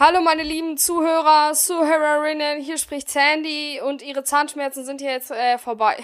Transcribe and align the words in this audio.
Hallo 0.00 0.22
meine 0.22 0.44
lieben 0.44 0.78
Zuhörer, 0.78 1.52
Zuhörerinnen, 1.52 2.62
hier 2.62 2.78
spricht 2.78 3.10
Sandy 3.10 3.82
und 3.84 4.00
ihre 4.00 4.24
Zahnschmerzen 4.24 4.82
sind 4.82 5.02
hier 5.02 5.10
jetzt 5.10 5.30
äh, 5.30 5.58
vorbei. 5.58 5.94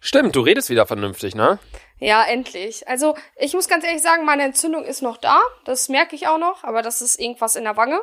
Stimmt, 0.00 0.34
du 0.34 0.40
redest 0.40 0.70
wieder 0.70 0.86
vernünftig, 0.86 1.34
ne? 1.34 1.58
Ja, 1.98 2.24
endlich. 2.24 2.88
Also, 2.88 3.14
ich 3.36 3.52
muss 3.52 3.68
ganz 3.68 3.84
ehrlich 3.84 4.00
sagen, 4.00 4.24
meine 4.24 4.44
Entzündung 4.44 4.82
ist 4.86 5.02
noch 5.02 5.18
da. 5.18 5.42
Das 5.66 5.90
merke 5.90 6.16
ich 6.16 6.26
auch 6.26 6.38
noch, 6.38 6.64
aber 6.64 6.80
das 6.80 7.02
ist 7.02 7.20
irgendwas 7.20 7.54
in 7.54 7.64
der 7.64 7.76
Wange. 7.76 8.00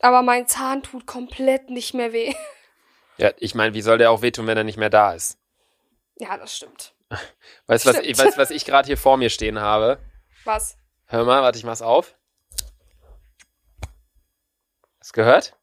Aber 0.00 0.22
mein 0.22 0.46
Zahn 0.46 0.82
tut 0.82 1.04
komplett 1.04 1.68
nicht 1.68 1.92
mehr 1.92 2.14
weh. 2.14 2.32
Ja, 3.18 3.32
ich 3.36 3.54
meine, 3.54 3.74
wie 3.74 3.82
soll 3.82 3.98
der 3.98 4.10
auch 4.10 4.22
wehtun, 4.22 4.46
wenn 4.46 4.56
er 4.56 4.64
nicht 4.64 4.78
mehr 4.78 4.88
da 4.88 5.12
ist? 5.12 5.36
Ja, 6.16 6.38
das 6.38 6.56
stimmt. 6.56 6.94
Weißt 7.66 7.84
du, 7.84 7.90
was, 7.90 7.98
ich, 7.98 8.16
weißt, 8.16 8.38
was 8.38 8.50
ich 8.50 8.64
gerade 8.64 8.86
hier 8.86 8.96
vor 8.96 9.18
mir 9.18 9.28
stehen 9.28 9.60
habe? 9.60 9.98
Was? 10.44 10.78
Hör 11.04 11.26
mal, 11.26 11.42
warte, 11.42 11.58
ich 11.58 11.64
mach's 11.64 11.82
auf. 11.82 12.17
Hast 15.08 15.16
du 15.16 15.22
gehört? 15.22 15.56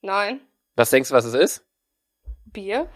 Nein. 0.00 0.40
Was 0.76 0.88
denkst 0.88 1.10
du, 1.10 1.14
was 1.14 1.26
es 1.26 1.34
ist? 1.34 1.66
Bier? 2.46 2.88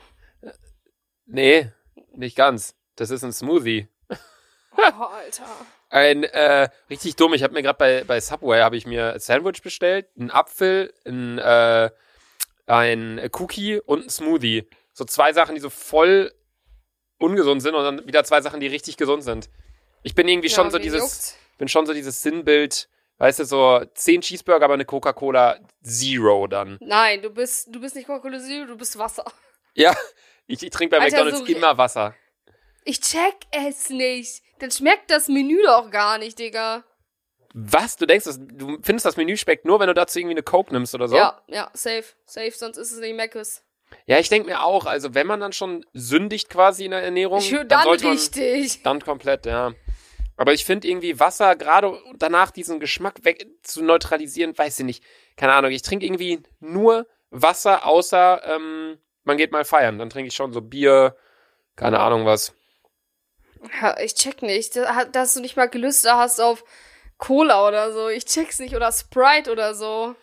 Nee, 1.26 1.70
nicht 2.14 2.34
ganz. 2.34 2.74
Das 2.94 3.10
ist 3.10 3.22
ein 3.22 3.32
Smoothie. 3.34 3.86
Oh, 4.08 4.80
Alter. 5.02 5.44
Ein, 5.90 6.24
äh, 6.24 6.70
richtig 6.88 7.16
dumm. 7.16 7.34
Ich 7.34 7.42
habe 7.42 7.52
mir 7.52 7.60
gerade 7.62 7.76
bei, 7.76 8.04
bei 8.04 8.18
Subway 8.22 8.62
habe 8.62 8.78
ich 8.78 8.86
mir 8.86 9.12
ein 9.12 9.20
Sandwich 9.20 9.60
bestellt, 9.60 10.08
einen 10.18 10.30
Apfel, 10.30 10.94
ein, 11.04 11.36
äh, 11.40 11.90
ein 12.64 13.28
Cookie 13.34 13.78
und 13.78 14.04
ein 14.06 14.08
Smoothie. 14.08 14.66
So 14.94 15.04
zwei 15.04 15.34
Sachen, 15.34 15.56
die 15.56 15.60
so 15.60 15.68
voll 15.68 16.32
ungesund 17.18 17.60
sind 17.60 17.74
und 17.74 17.84
dann 17.84 18.06
wieder 18.06 18.24
zwei 18.24 18.40
Sachen, 18.40 18.60
die 18.60 18.66
richtig 18.68 18.96
gesund 18.96 19.24
sind. 19.24 19.50
Ich 20.04 20.14
bin 20.14 20.26
irgendwie 20.26 20.48
Ja, 20.48 20.54
schon 20.54 20.70
so 20.70 20.78
dieses, 20.78 21.00
juckt's? 21.00 21.36
bin 21.58 21.68
schon 21.68 21.84
so 21.84 21.92
dieses 21.92 22.22
Sinnbild, 22.22 22.88
weißt 23.18 23.40
du, 23.40 23.44
so 23.44 23.82
zehn 23.94 24.20
Cheeseburger, 24.20 24.64
aber 24.64 24.74
eine 24.74 24.84
Coca-Cola 24.84 25.58
Zero 25.82 26.46
dann. 26.46 26.78
Nein, 26.80 27.22
du 27.22 27.30
bist, 27.30 27.68
du 27.74 27.80
bist 27.80 27.94
nicht 27.96 28.06
Coca-Cola 28.06 28.38
Zero, 28.40 28.66
du 28.66 28.76
bist 28.76 28.98
Wasser. 28.98 29.24
Ja, 29.74 29.94
ich, 30.46 30.62
ich 30.62 30.70
trinke 30.70 30.96
bei 30.96 31.02
Alter, 31.02 31.24
McDonalds 31.24 31.46
so- 31.50 31.54
immer 31.56 31.76
Wasser. 31.78 32.14
Ich 32.84 33.00
check 33.00 33.34
es 33.50 33.90
nicht. 33.90 34.42
Dann 34.60 34.70
schmeckt 34.70 35.10
das 35.10 35.28
Menü 35.28 35.60
doch 35.64 35.90
gar 35.90 36.18
nicht, 36.18 36.38
Digga. 36.38 36.84
Was? 37.52 37.96
Du 37.96 38.06
denkst, 38.06 38.26
das, 38.26 38.38
du 38.40 38.78
findest 38.82 39.06
das 39.06 39.16
Menü 39.16 39.36
schmeckt 39.36 39.64
nur, 39.64 39.80
wenn 39.80 39.88
du 39.88 39.94
dazu 39.94 40.18
irgendwie 40.18 40.34
eine 40.34 40.42
Coke 40.42 40.72
nimmst 40.72 40.94
oder 40.94 41.08
so? 41.08 41.16
Ja, 41.16 41.40
ja, 41.48 41.70
safe. 41.72 42.04
Safe, 42.26 42.50
sonst 42.52 42.76
ist 42.76 42.92
es 42.92 42.98
nicht 43.00 43.16
Meckes. 43.16 43.62
Ja, 44.06 44.18
ich 44.18 44.28
denke 44.28 44.48
mir 44.48 44.62
auch, 44.62 44.84
also 44.86 45.14
wenn 45.14 45.26
man 45.26 45.40
dann 45.40 45.52
schon 45.52 45.84
sündigt 45.92 46.48
quasi 46.50 46.84
in 46.84 46.90
der 46.90 47.02
Ernährung, 47.02 47.38
Ich 47.38 47.50
dann 47.50 47.68
dann 47.68 47.82
sollte 47.84 48.04
man 48.04 48.12
richtig. 48.14 48.82
dann 48.82 49.00
komplett, 49.00 49.46
ja. 49.46 49.72
Aber 50.36 50.52
ich 50.52 50.64
finde 50.64 50.86
irgendwie 50.88 51.18
Wasser, 51.18 51.56
gerade 51.56 51.98
danach 52.16 52.50
diesen 52.50 52.78
Geschmack 52.80 53.24
weg 53.24 53.46
zu 53.62 53.82
neutralisieren, 53.82 54.56
weiß 54.56 54.78
ich 54.80 54.84
nicht. 54.84 55.04
Keine 55.36 55.54
Ahnung, 55.54 55.70
ich 55.70 55.82
trinke 55.82 56.04
irgendwie 56.04 56.42
nur 56.60 57.06
Wasser, 57.30 57.86
außer 57.86 58.42
ähm, 58.44 58.98
man 59.24 59.36
geht 59.38 59.52
mal 59.52 59.64
feiern. 59.64 59.98
Dann 59.98 60.10
trinke 60.10 60.28
ich 60.28 60.34
schon 60.34 60.52
so 60.52 60.60
Bier, 60.60 61.16
keine 61.74 62.00
Ahnung 62.00 62.26
was. 62.26 62.52
Ich 64.02 64.14
check 64.14 64.42
nicht. 64.42 64.76
Da- 64.76 65.06
Dass 65.06 65.34
du 65.34 65.40
nicht 65.40 65.56
mal 65.56 65.68
Gelüste 65.68 66.14
hast 66.14 66.40
auf 66.40 66.64
Cola 67.18 67.66
oder 67.66 67.92
so. 67.92 68.08
Ich 68.08 68.26
check's 68.26 68.58
nicht. 68.58 68.76
Oder 68.76 68.92
Sprite 68.92 69.50
oder 69.50 69.74
so. 69.74 70.14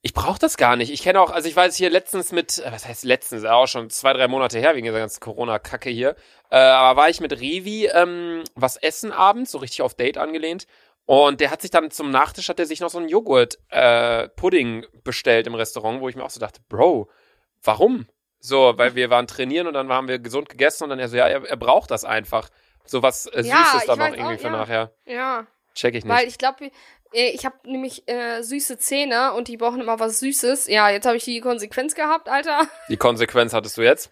Ich 0.00 0.14
brauche 0.14 0.38
das 0.38 0.56
gar 0.56 0.76
nicht. 0.76 0.92
Ich 0.92 1.02
kenne 1.02 1.20
auch, 1.20 1.30
also 1.30 1.48
ich 1.48 1.56
weiß 1.56 1.74
hier 1.76 1.90
letztens 1.90 2.30
mit, 2.32 2.58
äh, 2.58 2.70
was 2.70 2.86
heißt 2.86 3.04
letztens, 3.04 3.44
auch 3.44 3.66
schon 3.66 3.90
zwei, 3.90 4.12
drei 4.12 4.28
Monate 4.28 4.58
her, 4.58 4.74
wegen 4.74 4.86
dieser 4.86 4.98
ganzen 4.98 5.20
Corona-Kacke 5.20 5.90
hier. 5.90 6.14
Äh, 6.50 6.58
aber 6.58 7.00
war 7.00 7.08
ich 7.08 7.20
mit 7.20 7.32
Revi 7.32 7.86
ähm, 7.86 8.44
was 8.54 8.76
essen 8.76 9.12
abends, 9.12 9.50
so 9.50 9.58
richtig 9.58 9.82
auf 9.82 9.94
Date 9.94 10.18
angelehnt. 10.18 10.66
Und 11.04 11.40
der 11.40 11.50
hat 11.50 11.62
sich 11.62 11.70
dann 11.70 11.90
zum 11.90 12.10
Nachtisch, 12.10 12.48
hat 12.48 12.60
er 12.60 12.66
sich 12.66 12.80
noch 12.80 12.90
so 12.90 12.98
einen 12.98 13.08
Joghurt-Pudding 13.08 14.86
bestellt 15.04 15.46
im 15.46 15.54
Restaurant, 15.54 16.00
wo 16.00 16.08
ich 16.08 16.16
mir 16.16 16.22
auch 16.22 16.30
so 16.30 16.38
dachte, 16.38 16.60
Bro, 16.68 17.08
warum? 17.62 18.06
So, 18.40 18.74
weil 18.76 18.94
wir 18.94 19.10
waren 19.10 19.26
trainieren 19.26 19.66
und 19.66 19.74
dann 19.74 19.88
haben 19.88 20.06
wir 20.06 20.18
gesund 20.18 20.48
gegessen 20.48 20.84
und 20.84 20.90
dann 20.90 20.98
er 20.98 21.08
so, 21.08 21.16
ja, 21.16 21.26
er, 21.26 21.44
er 21.44 21.56
braucht 21.56 21.90
das 21.90 22.04
einfach. 22.04 22.50
So 22.84 23.02
was 23.02 23.26
äh, 23.26 23.42
Süßes 23.42 23.48
Ja, 23.48 23.80
dann 23.86 23.98
noch 23.98 24.06
irgendwie 24.08 24.34
auch, 24.34 24.38
für 24.38 24.46
ja. 24.46 24.50
nachher. 24.50 24.92
Ja. 25.06 25.46
Check 25.74 25.94
ich 25.94 26.04
nicht. 26.04 26.14
Weil 26.14 26.26
ich 26.26 26.38
glaube, 26.38 26.70
ich 27.12 27.44
habe 27.44 27.56
nämlich 27.64 28.08
äh, 28.08 28.42
süße 28.42 28.78
Zähne 28.78 29.32
und 29.34 29.48
die 29.48 29.56
brauchen 29.56 29.80
immer 29.80 29.98
was 29.98 30.20
Süßes. 30.20 30.68
Ja, 30.68 30.90
jetzt 30.90 31.06
habe 31.06 31.16
ich 31.16 31.24
die 31.24 31.40
Konsequenz 31.40 31.94
gehabt, 31.94 32.28
Alter. 32.28 32.66
Die 32.88 32.96
Konsequenz 32.96 33.52
hattest 33.52 33.76
du 33.76 33.82
jetzt? 33.82 34.10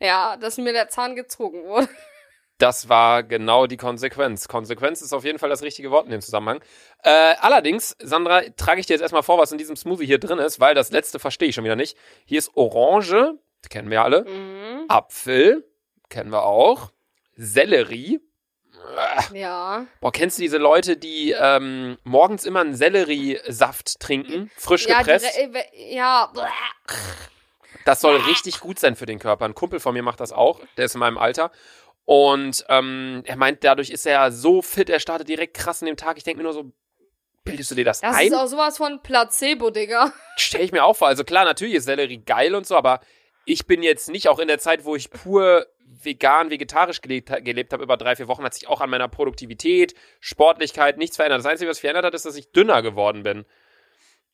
Ja, 0.00 0.36
dass 0.36 0.58
mir 0.58 0.72
der 0.72 0.88
Zahn 0.88 1.14
gezogen 1.14 1.64
wurde. 1.64 1.88
Das 2.58 2.88
war 2.88 3.22
genau 3.22 3.66
die 3.66 3.76
Konsequenz. 3.76 4.46
Konsequenz 4.46 5.02
ist 5.02 5.12
auf 5.12 5.24
jeden 5.24 5.38
Fall 5.38 5.48
das 5.48 5.62
richtige 5.62 5.90
Wort 5.90 6.04
in 6.04 6.12
dem 6.12 6.20
Zusammenhang. 6.20 6.60
Äh, 7.02 7.34
allerdings, 7.40 7.96
Sandra, 8.00 8.42
trage 8.56 8.80
ich 8.80 8.86
dir 8.86 8.94
jetzt 8.94 9.02
erstmal 9.02 9.24
vor, 9.24 9.38
was 9.38 9.50
in 9.50 9.58
diesem 9.58 9.74
Smoothie 9.74 10.06
hier 10.06 10.18
drin 10.18 10.38
ist, 10.38 10.60
weil 10.60 10.74
das 10.74 10.92
letzte 10.92 11.18
verstehe 11.18 11.48
ich 11.48 11.54
schon 11.54 11.64
wieder 11.64 11.76
nicht. 11.76 11.96
Hier 12.24 12.38
ist 12.38 12.52
Orange, 12.54 13.34
kennen 13.68 13.90
wir 13.90 14.02
alle. 14.02 14.24
Mhm. 14.24 14.84
Apfel, 14.88 15.68
kennen 16.08 16.30
wir 16.30 16.44
auch. 16.44 16.92
Sellerie. 17.34 18.20
Ja. 19.32 19.86
Boah, 20.00 20.12
kennst 20.12 20.38
du 20.38 20.42
diese 20.42 20.58
Leute, 20.58 20.96
die 20.96 21.32
ähm, 21.38 21.98
morgens 22.04 22.44
immer 22.44 22.60
einen 22.60 22.74
Selleriesaft 22.74 24.00
trinken, 24.00 24.50
frisch 24.56 24.86
Ja, 24.86 24.98
die 24.98 25.04
gepresst? 25.04 25.36
Re- 25.38 25.64
äh, 25.74 25.94
ja. 25.94 26.32
Das 27.84 28.00
soll 28.00 28.16
richtig 28.16 28.60
gut 28.60 28.78
sein 28.78 28.94
für 28.96 29.06
den 29.06 29.18
Körper. 29.18 29.44
Ein 29.44 29.54
Kumpel 29.54 29.80
von 29.80 29.94
mir 29.94 30.02
macht 30.02 30.20
das 30.20 30.32
auch, 30.32 30.60
der 30.76 30.84
ist 30.84 30.94
in 30.94 31.00
meinem 31.00 31.18
Alter. 31.18 31.50
Und 32.04 32.64
ähm, 32.68 33.22
er 33.26 33.36
meint, 33.36 33.64
dadurch 33.64 33.90
ist 33.90 34.06
er 34.06 34.32
so 34.32 34.60
fit, 34.62 34.90
er 34.90 35.00
startet 35.00 35.28
direkt 35.28 35.54
krass 35.56 35.82
in 35.82 35.86
dem 35.86 35.96
Tag. 35.96 36.16
Ich 36.16 36.24
denke 36.24 36.38
mir 36.38 36.44
nur 36.44 36.52
so, 36.52 36.72
bildest 37.44 37.70
du 37.70 37.74
dir 37.74 37.84
das, 37.84 38.00
Das 38.00 38.16
ein? 38.16 38.26
ist 38.28 38.34
auch 38.34 38.46
sowas 38.46 38.76
von 38.76 39.00
Placebo, 39.02 39.70
Digga. 39.70 40.12
Stell 40.36 40.62
ich 40.62 40.72
mir 40.72 40.84
auch 40.84 40.94
vor. 40.96 41.08
Also 41.08 41.24
klar, 41.24 41.44
natürlich 41.44 41.74
ist 41.74 41.84
Sellerie 41.84 42.18
geil 42.18 42.54
und 42.54 42.66
so, 42.66 42.76
aber 42.76 43.00
ich 43.44 43.66
bin 43.66 43.82
jetzt 43.82 44.08
nicht, 44.10 44.28
auch 44.28 44.38
in 44.38 44.48
der 44.48 44.58
Zeit, 44.60 44.84
wo 44.84 44.94
ich 44.94 45.10
pur 45.10 45.66
vegan, 46.04 46.50
vegetarisch 46.50 47.00
gelebt, 47.00 47.32
gelebt 47.44 47.72
habe, 47.72 47.82
über 47.82 47.96
drei, 47.96 48.16
vier 48.16 48.28
Wochen, 48.28 48.44
hat 48.44 48.54
sich 48.54 48.68
auch 48.68 48.80
an 48.80 48.90
meiner 48.90 49.08
Produktivität, 49.08 49.94
Sportlichkeit 50.20 50.98
nichts 50.98 51.16
verändert. 51.16 51.40
Das 51.40 51.46
Einzige, 51.46 51.70
was 51.70 51.76
sich 51.76 51.82
verändert 51.82 52.04
hat, 52.04 52.14
ist, 52.14 52.26
dass 52.26 52.36
ich 52.36 52.52
dünner 52.52 52.82
geworden 52.82 53.22
bin. 53.22 53.44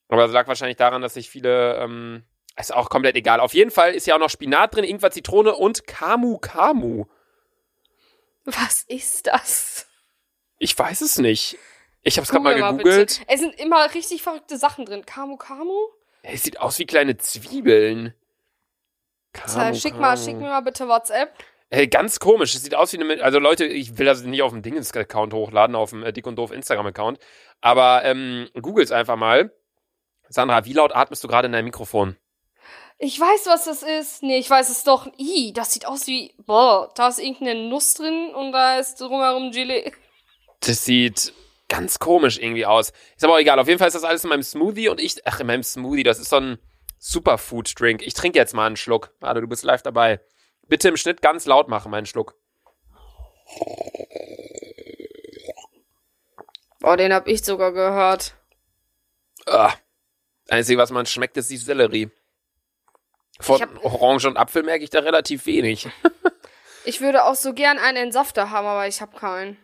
Aber 0.08 0.22
das 0.22 0.32
lag 0.32 0.48
wahrscheinlich 0.48 0.76
daran, 0.76 1.02
dass 1.02 1.16
ich 1.16 1.28
viele, 1.28 1.76
ähm, 1.76 2.24
ist 2.58 2.74
auch 2.74 2.90
komplett 2.90 3.16
egal. 3.16 3.40
Auf 3.40 3.54
jeden 3.54 3.70
Fall 3.70 3.94
ist 3.94 4.06
ja 4.06 4.14
auch 4.14 4.20
noch 4.20 4.30
Spinat 4.30 4.74
drin, 4.74 4.84
Ingwer, 4.84 5.10
Zitrone 5.10 5.54
und 5.54 5.86
Kamu 5.86 6.38
Kamu. 6.38 7.04
Was 8.44 8.82
ist 8.88 9.26
das? 9.26 9.86
Ich 10.58 10.76
weiß 10.76 11.02
es 11.02 11.18
nicht. 11.18 11.58
Ich 12.02 12.16
habe 12.16 12.24
es 12.24 12.30
gerade 12.30 12.44
mal 12.44 12.54
gegoogelt. 12.54 13.20
Es 13.26 13.40
sind 13.40 13.60
immer 13.60 13.94
richtig 13.94 14.22
verrückte 14.22 14.56
Sachen 14.56 14.86
drin. 14.86 15.04
Kamu 15.04 15.36
Kamu? 15.36 15.88
Es 16.22 16.42
sieht 16.42 16.58
aus 16.58 16.78
wie 16.78 16.86
kleine 16.86 17.16
Zwiebeln. 17.18 18.14
Tja, 19.32 19.74
schick 19.74 19.94
mal, 19.96 20.16
schick 20.16 20.36
mir 20.36 20.48
mal 20.48 20.60
bitte 20.60 20.88
WhatsApp. 20.88 21.32
Ey, 21.70 21.86
ganz 21.86 22.18
komisch. 22.18 22.54
Es 22.54 22.62
sieht 22.62 22.74
aus 22.74 22.92
wie 22.92 23.00
eine. 23.00 23.22
Also, 23.22 23.38
Leute, 23.38 23.66
ich 23.66 23.98
will 23.98 24.06
das 24.06 24.22
nicht 24.22 24.42
auf 24.42 24.52
dem 24.52 24.62
Dingens-Account 24.62 25.34
hochladen, 25.34 25.76
auf 25.76 25.90
dem 25.90 26.02
äh, 26.02 26.12
Dick 26.12 26.26
und 26.26 26.36
Doof 26.36 26.50
Instagram-Account. 26.50 27.18
Aber 27.60 28.04
ähm, 28.04 28.48
googles 28.60 28.90
einfach 28.90 29.16
mal. 29.16 29.52
Sandra, 30.30 30.64
wie 30.64 30.72
laut 30.72 30.94
atmest 30.94 31.24
du 31.24 31.28
gerade 31.28 31.46
in 31.46 31.52
dein 31.52 31.64
Mikrofon? 31.64 32.16
Ich 32.98 33.18
weiß, 33.20 33.46
was 33.46 33.64
das 33.64 33.82
ist. 33.82 34.22
Nee, 34.22 34.38
ich 34.38 34.48
weiß 34.48 34.70
es 34.70 34.82
doch. 34.82 35.06
Ih, 35.18 35.52
das 35.52 35.72
sieht 35.72 35.86
aus 35.86 36.06
wie. 36.06 36.34
Boah, 36.38 36.90
da 36.94 37.08
ist 37.08 37.20
irgendeine 37.20 37.68
Nuss 37.68 37.94
drin 37.94 38.34
und 38.34 38.52
da 38.52 38.78
ist 38.78 39.00
drumherum 39.00 39.52
Gelee. 39.52 39.92
Das 40.60 40.84
sieht 40.84 41.32
ganz 41.68 41.98
komisch 41.98 42.38
irgendwie 42.38 42.66
aus. 42.66 42.92
Ist 43.14 43.24
aber 43.24 43.34
auch 43.34 43.38
egal. 43.38 43.58
Auf 43.58 43.68
jeden 43.68 43.78
Fall 43.78 43.88
ist 43.88 43.94
das 43.94 44.04
alles 44.04 44.24
in 44.24 44.30
meinem 44.30 44.42
Smoothie 44.42 44.88
und 44.88 45.00
ich. 45.00 45.16
Ach, 45.26 45.38
in 45.38 45.46
meinem 45.46 45.62
Smoothie, 45.62 46.02
das 46.02 46.18
ist 46.18 46.30
so 46.30 46.36
ein 46.36 46.58
Superfood-Drink. 46.98 48.02
Ich 48.02 48.14
trinke 48.14 48.38
jetzt 48.38 48.54
mal 48.54 48.66
einen 48.66 48.76
Schluck. 48.76 49.14
Warte, 49.20 49.42
du 49.42 49.46
bist 49.46 49.64
live 49.64 49.82
dabei. 49.82 50.20
Bitte 50.68 50.88
im 50.88 50.96
Schnitt 50.96 51.22
ganz 51.22 51.46
laut 51.46 51.68
machen, 51.68 51.90
meinen 51.90 52.06
Schluck. 52.06 52.34
Boah, 56.80 56.96
den 56.96 57.12
hab 57.12 57.26
ich 57.26 57.44
sogar 57.44 57.72
gehört. 57.72 58.34
Ah. 59.46 59.72
Einzige, 60.48 60.78
was 60.80 60.90
man 60.90 61.06
schmeckt, 61.06 61.36
ist 61.36 61.50
die 61.50 61.56
Sellerie. 61.56 62.10
Von 63.40 63.60
hab- 63.60 63.84
Orange 63.84 64.26
und 64.28 64.36
Apfel 64.36 64.62
merke 64.62 64.84
ich 64.84 64.90
da 64.90 65.00
relativ 65.00 65.46
wenig. 65.46 65.88
Ich 66.84 67.02
würde 67.02 67.24
auch 67.24 67.34
so 67.34 67.52
gern 67.52 67.76
einen 67.76 67.98
Entsafter 67.98 68.48
haben, 68.50 68.66
aber 68.66 68.86
ich 68.88 69.02
hab 69.02 69.14
keinen. 69.14 69.58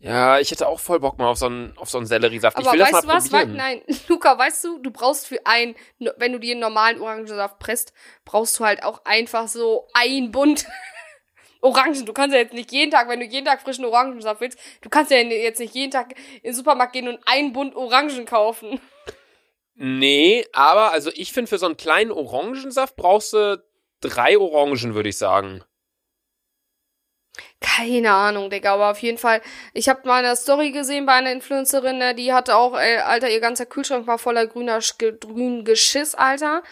Ja, 0.00 0.38
ich 0.38 0.50
hätte 0.52 0.68
auch 0.68 0.78
voll 0.78 1.00
Bock 1.00 1.18
mal 1.18 1.26
auf 1.28 1.38
so 1.38 1.46
einen, 1.46 1.76
auf 1.76 1.90
so 1.90 1.98
einen 1.98 2.06
Selleriesaft. 2.06 2.56
Aber 2.56 2.66
ich 2.66 2.72
will 2.72 2.80
weißt 2.80 2.92
das 2.92 3.00
du 3.02 3.06
mal 3.08 3.16
was? 3.16 3.32
Wei- 3.32 3.38
probieren. 3.40 3.56
Nein, 3.56 3.82
Luca, 4.08 4.38
weißt 4.38 4.64
du, 4.64 4.78
du 4.78 4.90
brauchst 4.92 5.26
für 5.26 5.44
ein, 5.44 5.74
wenn 6.18 6.32
du 6.32 6.38
dir 6.38 6.52
einen 6.52 6.60
normalen 6.60 7.00
Orangensaft 7.00 7.58
presst, 7.58 7.92
brauchst 8.24 8.58
du 8.60 8.64
halt 8.64 8.84
auch 8.84 9.04
einfach 9.04 9.48
so 9.48 9.88
ein 9.94 10.30
Bund 10.30 10.66
Orangen. 11.60 12.06
Du 12.06 12.12
kannst 12.12 12.32
ja 12.34 12.40
jetzt 12.40 12.54
nicht 12.54 12.70
jeden 12.70 12.92
Tag, 12.92 13.08
wenn 13.08 13.18
du 13.18 13.26
jeden 13.26 13.44
Tag 13.44 13.60
frischen 13.60 13.84
Orangensaft 13.84 14.40
willst, 14.40 14.58
du 14.82 14.88
kannst 14.88 15.10
ja 15.10 15.18
jetzt 15.18 15.58
nicht 15.58 15.74
jeden 15.74 15.90
Tag 15.90 16.14
in 16.36 16.50
den 16.50 16.54
Supermarkt 16.54 16.92
gehen 16.92 17.08
und 17.08 17.18
einen 17.26 17.52
Bund 17.52 17.74
Orangen 17.74 18.24
kaufen. 18.26 18.80
Nee, 19.74 20.44
aber 20.52 20.92
also 20.92 21.10
ich 21.14 21.32
finde, 21.32 21.48
für 21.48 21.58
so 21.58 21.66
einen 21.66 21.76
kleinen 21.76 22.10
Orangensaft 22.12 22.96
brauchst 22.96 23.32
du 23.32 23.62
drei 24.00 24.38
Orangen, 24.38 24.94
würde 24.94 25.08
ich 25.08 25.18
sagen. 25.18 25.62
Keine 27.60 28.12
Ahnung, 28.12 28.50
Digga, 28.50 28.74
aber 28.74 28.90
auf 28.90 28.98
jeden 28.98 29.18
Fall. 29.18 29.40
Ich 29.72 29.88
habe 29.88 30.06
mal 30.06 30.24
eine 30.24 30.36
Story 30.36 30.72
gesehen 30.72 31.06
bei 31.06 31.12
einer 31.12 31.32
Influencerin, 31.32 31.98
ne, 31.98 32.14
die 32.14 32.32
hatte 32.32 32.56
auch, 32.56 32.78
ey, 32.78 32.98
Alter, 32.98 33.30
ihr 33.30 33.40
ganzer 33.40 33.66
Kühlschrank 33.66 34.06
war 34.06 34.18
voller 34.18 34.46
grüner, 34.46 34.80
grün 35.20 35.64
Geschiss, 35.64 36.14
Alter. 36.14 36.62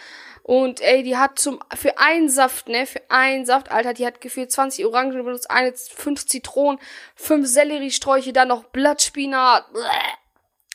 Und 0.43 0.81
ey, 0.81 1.03
die 1.03 1.17
hat 1.17 1.41
zum, 1.41 1.59
für 1.75 1.99
einen 1.99 2.29
Saft, 2.29 2.69
ne, 2.69 2.87
für 2.87 3.03
einen 3.09 3.45
Saft, 3.45 3.73
Alter, 3.73 3.95
die 3.95 4.07
hat 4.07 4.21
gefühlt 4.21 4.53
20 4.53 4.87
Orangen 4.87 5.25
benutzt, 5.25 5.51
eine, 5.51 5.73
fünf 5.75 6.25
Zitronen, 6.27 6.81
fünf 7.17 7.49
Selleriesträuche, 7.49 8.33
dann 8.33 8.49
noch 8.49 8.65
Blattspinat. 8.65 9.67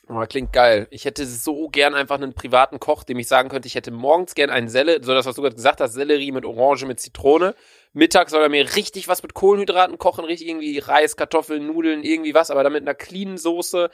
Oh, 0.09 0.25
klingt 0.27 0.51
geil. 0.51 0.87
Ich 0.91 1.05
hätte 1.05 1.25
so 1.25 1.69
gern 1.69 1.93
einfach 1.93 2.15
einen 2.17 2.33
privaten 2.33 2.81
Koch, 2.81 3.03
dem 3.05 3.17
ich 3.17 3.29
sagen 3.29 3.47
könnte, 3.47 3.67
ich 3.67 3.75
hätte 3.75 3.91
morgens 3.91 4.35
gern 4.35 4.49
einen 4.49 4.67
Sellerie, 4.67 5.01
so 5.03 5.13
das, 5.13 5.25
was 5.25 5.35
du 5.35 5.41
gerade 5.41 5.55
gesagt 5.55 5.79
hast, 5.79 5.93
Sellerie 5.93 6.33
mit 6.33 6.43
Orange, 6.43 6.85
mit 6.85 6.99
Zitrone. 6.99 7.55
Mittags 7.93 8.31
soll 8.31 8.41
er 8.41 8.49
mir 8.49 8.75
richtig 8.75 9.07
was 9.07 9.21
mit 9.21 9.33
Kohlenhydraten 9.33 9.97
kochen, 9.97 10.23
richtig 10.25 10.47
irgendwie 10.47 10.79
Reis, 10.79 11.15
Kartoffeln, 11.17 11.67
Nudeln, 11.67 12.03
irgendwie 12.03 12.33
was, 12.33 12.49
aber 12.51 12.63
dann 12.63 12.73
mit 12.73 12.83
einer 12.83 12.95
cleanen 12.95 13.37
Soße, 13.37 13.89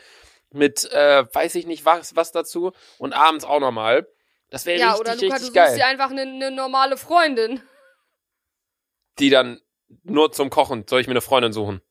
mit, 0.51 0.89
äh, 0.91 1.25
weiß 1.33 1.55
ich 1.55 1.65
nicht 1.65 1.85
was, 1.85 2.15
was 2.15 2.31
dazu. 2.31 2.71
Und 2.99 3.13
abends 3.13 3.43
auch 3.45 3.59
nochmal. 3.59 4.07
Das 4.49 4.65
wäre 4.65 4.79
Ja, 4.79 4.91
richtig, 4.93 5.01
oder 5.01 5.15
Luca, 5.15 5.25
du 5.25 5.25
richtig 5.25 5.41
suchst 5.47 5.53
geil. 5.55 5.75
dir 5.75 5.87
einfach 5.87 6.11
eine, 6.11 6.21
eine 6.21 6.51
normale 6.51 6.95
Freundin. 6.97 7.61
Die 9.19 9.29
dann 9.29 9.59
nur 10.03 10.31
zum 10.31 10.49
Kochen, 10.49 10.85
soll 10.87 11.01
ich 11.01 11.07
mir 11.07 11.13
eine 11.13 11.21
Freundin 11.21 11.51
suchen? 11.53 11.81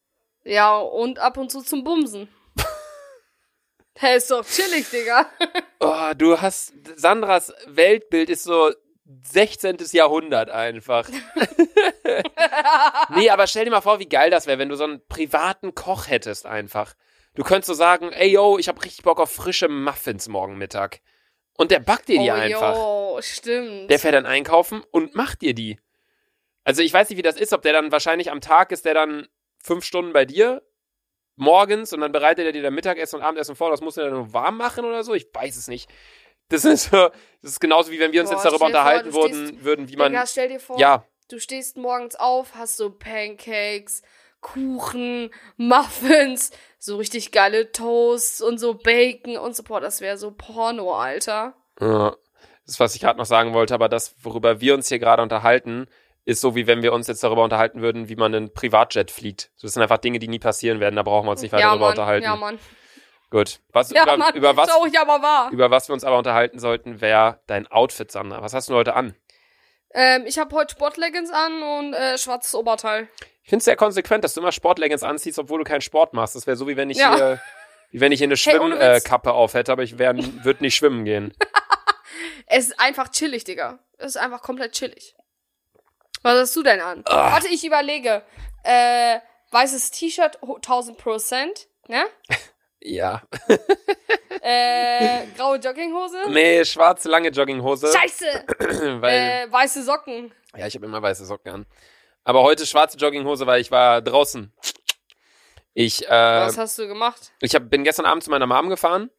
Ja, 0.45 0.79
und 0.79 1.19
ab 1.19 1.37
und 1.39 1.51
zu 1.51 1.63
zum 1.63 1.83
Bumsen. 1.85 2.29
Hey, 3.99 4.19
ist 4.19 4.31
doch 4.31 4.45
chillig, 4.47 4.89
Digga. 4.91 5.27
Oh, 5.81 6.13
du 6.17 6.41
hast, 6.41 6.73
Sandras 6.97 7.53
Weltbild 7.67 8.31
ist 8.31 8.45
so 8.45 8.71
16. 9.23 9.77
Jahrhundert 9.93 10.51
einfach. 10.51 11.09
nee, 13.15 13.31
aber 13.31 13.47
stell 13.47 13.65
dir 13.65 13.71
mal 13.71 13.81
vor, 13.81 13.99
wie 14.01 14.09
geil 14.09 14.31
das 14.31 14.47
wäre, 14.47 14.59
wenn 14.59 14.69
du 14.69 14.77
so 14.77 14.85
einen 14.85 15.07
privaten 15.07 15.75
Koch 15.75 16.09
hättest 16.09 16.47
einfach. 16.47 16.95
Du 17.35 17.45
könntest 17.45 17.69
so 17.69 17.75
sagen, 17.75 18.13
ey 18.13 18.31
yo, 18.31 18.59
ich 18.59 18.69
hab 18.69 18.85
richtig 18.85 19.05
Bock 19.05 19.21
auf 19.21 19.31
frische 19.31 19.69
Muffins 19.69 20.29
morgen 20.29 20.59
Mittag. 20.59 21.01
Und 21.57 21.71
der 21.71 21.81
backt 21.81 22.09
dir 22.09 22.19
die 22.19 22.31
oh, 22.31 22.35
einfach. 22.35 22.75
jo, 22.75 23.19
stimmt. 23.23 23.91
Der 23.91 23.99
fährt 23.99 24.15
dann 24.15 24.27
einkaufen 24.27 24.83
und 24.91 25.15
macht 25.15 25.43
dir 25.43 25.55
die. 25.55 25.79
Also 26.65 26.83
ich 26.83 26.93
weiß 26.93 27.09
nicht, 27.09 27.19
wie 27.19 27.23
das 27.23 27.37
ist, 27.37 27.53
ob 27.53 27.63
der 27.63 27.73
dann 27.73 27.93
wahrscheinlich 27.93 28.31
am 28.31 28.41
Tag 28.41 28.73
ist, 28.73 28.85
der 28.85 28.95
dann 28.95 29.29
fünf 29.63 29.85
Stunden 29.85 30.13
bei 30.13 30.25
dir 30.25 30.63
morgens 31.37 31.93
und 31.93 32.01
dann 32.01 32.13
bereitet 32.13 32.47
er 32.47 32.53
dir 32.53 32.63
dann 32.63 32.75
Mittagessen 32.75 33.17
und 33.17 33.23
Abendessen 33.23 33.55
vor. 33.55 33.71
Das 33.71 33.81
muss 33.81 33.97
er 33.97 34.05
dann 34.05 34.15
nur 34.15 34.33
warm 34.33 34.57
machen 34.57 34.85
oder 34.85 35.05
so. 35.05 35.15
Ich 35.15 35.29
weiß 35.33 35.57
es 35.57 35.69
nicht. 35.69 35.89
Das 36.49 36.65
ist 36.65 36.91
so, 36.91 37.09
das 37.43 37.53
ist 37.53 37.61
genauso 37.61 37.91
wie 37.91 37.99
wenn 37.99 38.13
wir 38.13 38.21
uns 38.21 38.31
Boah, 38.31 38.37
jetzt 38.37 38.45
darüber 38.45 38.59
vor, 38.59 38.67
unterhalten 38.69 39.11
du 39.11 39.15
würden, 39.17 39.47
stehst- 39.49 39.65
würden, 39.65 39.89
wie 39.89 39.97
man. 39.97 40.13
Digga, 40.13 40.27
stell 40.27 40.49
dir 40.49 40.61
vor, 40.61 40.79
ja, 40.79 41.05
du 41.29 41.39
stehst 41.41 41.77
morgens 41.77 42.15
auf, 42.17 42.55
hast 42.55 42.77
so 42.77 42.91
Pancakes, 42.91 44.03
Kuchen, 44.41 45.31
Muffins, 45.57 46.53
so 46.79 46.97
richtig 46.99 47.33
geile 47.33 47.73
Toasts 47.73 48.41
und 48.41 48.59
so 48.59 48.75
Bacon 48.75 49.37
und 49.37 49.57
so. 49.57 49.63
Boah, 49.63 49.81
das 49.81 50.01
wäre 50.01 50.17
so 50.17 50.31
Porno, 50.31 50.95
Alter. 50.95 51.55
Ja, 51.81 52.11
das 52.65 52.75
ist, 52.75 52.81
was 52.81 52.95
ich 52.95 53.01
gerade 53.01 53.19
noch 53.19 53.27
sagen 53.27 53.55
wollte, 53.55 53.75
aber 53.75 53.89
das, 53.89 54.15
worüber 54.23 54.61
wir 54.61 54.75
uns 54.75 54.89
hier 54.89 54.99
gerade 54.99 55.23
unterhalten, 55.23 55.87
ist 56.25 56.41
so, 56.41 56.55
wie 56.57 56.67
wenn 56.67 56.83
wir 56.83 56.93
uns 56.93 57.07
jetzt 57.07 57.23
darüber 57.23 57.45
unterhalten 57.45 57.83
würden, 57.83 58.09
wie 58.09 58.17
man 58.17 58.35
einen 58.35 58.53
Privatjet 58.53 59.11
fliegt. 59.11 59.51
Das 59.63 59.73
sind 59.73 59.83
einfach 59.83 59.99
Dinge, 59.99 60.19
die 60.19 60.29
nie 60.29 60.39
passieren 60.41 60.81
werden, 60.81 60.97
da 60.97 61.03
brauchen 61.03 61.27
wir 61.27 61.31
uns 61.33 61.43
nicht 61.43 61.53
weiter 61.53 61.63
ja, 61.63 61.69
darüber 61.71 61.89
unterhalten. 61.91 62.25
ja, 62.25 62.37
Mann. 62.37 62.59
Gut. 63.37 63.61
Was, 63.73 63.91
Ja, 63.91 64.05
über, 64.05 64.17
Mann, 64.17 64.35
über, 64.35 64.57
was, 64.57 64.69
traurig, 64.69 64.99
aber 64.99 65.21
wahr. 65.23 65.51
über 65.53 65.71
was 65.71 65.89
wir 65.89 65.93
uns 65.93 66.05
aber 66.05 66.17
unterhalten 66.17 66.59
sollten, 66.59 67.03
wäre 67.03 67.41
dein 67.47 67.67
Outfit, 67.67 68.11
Sandra. 68.11 68.41
Was 68.43 68.55
hast 68.55 68.71
du 68.71 68.75
heute 68.75 68.95
an? 68.95 69.15
Ähm, 69.93 70.25
ich 70.27 70.39
habe 70.39 70.55
heute 70.57 70.73
Sportleggings 70.73 71.31
an 71.31 71.63
und 71.63 71.93
äh, 71.93 72.17
schwarzes 72.17 72.55
Oberteil. 72.55 73.09
Ich 73.43 73.51
finde 73.51 73.59
es 73.59 73.65
sehr 73.67 73.77
konsequent, 73.77 74.25
dass 74.25 74.33
du 74.35 74.41
immer 74.41 74.53
Sportleggings 74.53 75.03
anziehst, 75.03 75.39
obwohl 75.39 75.59
du 75.59 75.65
keinen 75.65 75.83
Sport 75.83 76.15
machst. 76.15 76.35
Das 76.35 76.47
wäre 76.47 76.57
so, 76.57 76.67
wie 76.67 76.77
wenn 76.79 76.89
ich 76.89 76.97
Ja. 76.99 77.15
hier, 77.15 77.41
wie 77.91 78.01
wenn 78.01 78.11
ich 78.11 78.19
hier 78.21 78.27
eine 78.27 78.37
Hey, 78.37 78.39
Schwimmkappe 78.39 78.95
Witz. 78.95 79.05
äh, 79.05 79.09
Kappe 79.09 79.33
auf 79.35 79.53
hätte, 79.55 79.71
aber 79.73 79.83
ich 79.83 79.99
würde 79.99 80.57
nicht 80.61 80.75
schwimmen 80.77 81.05
gehen. 81.05 81.35
Es 82.49 82.69
ist 82.69 82.79
einfach 82.81 83.09
chillig, 83.11 83.43
Digga. 83.45 83.81
Es 83.99 84.15
ist 84.15 84.17
einfach 84.19 84.41
komplett 84.41 84.71
chillig. 84.73 85.17
Was 86.23 86.39
hast 86.39 86.55
du 86.57 86.63
denn 86.63 86.81
an? 86.81 87.03
Ah. 87.07 87.33
Warte, 87.33 87.49
ich 87.49 87.65
überlege. 87.67 88.23
Äh, 88.63 89.19
weißes 89.51 89.91
T-Shirt, 89.91 90.39
ho- 90.43 90.55
1000 90.55 90.97
Prozent, 90.97 91.67
ne? 91.89 92.05
Ja. 92.89 93.23
Äh, 94.41 95.27
graue 95.37 95.57
Jogginghose. 95.59 96.19
Nee, 96.31 96.65
schwarze, 96.65 97.09
lange 97.09 97.31
Jogginghose. 97.31 97.89
Scheiße! 97.93 98.45
Weil, 99.01 99.47
Äh, 99.49 99.53
weiße 99.53 99.83
Socken. 99.83 100.33
ja, 100.57 100.67
ich 100.69 100.75
habe 100.77 100.87
immer 100.87 101.03
weiße 101.03 101.27
Socken 101.27 101.53
an. 101.53 101.67
Aber 102.23 102.43
heute 102.43 102.65
schwarze 102.65 102.97
Jogginghose, 102.97 103.47
weil 103.47 103.61
ich 103.61 103.71
war 103.71 104.03
draußen. 104.03 104.53
Ich, 105.75 106.07
äh, 106.07 106.11
Was 106.11 106.59
hast 106.59 106.79
du 106.79 106.87
gemacht? 106.89 107.33
ich 107.41 107.55
hab, 107.55 107.69
bin 107.71 107.83
gestern 107.85 108.07
Abend 108.07 108.23
zu 108.25 108.31
meiner 108.31 108.47
Mom 108.47 108.69
gefahren 108.69 109.11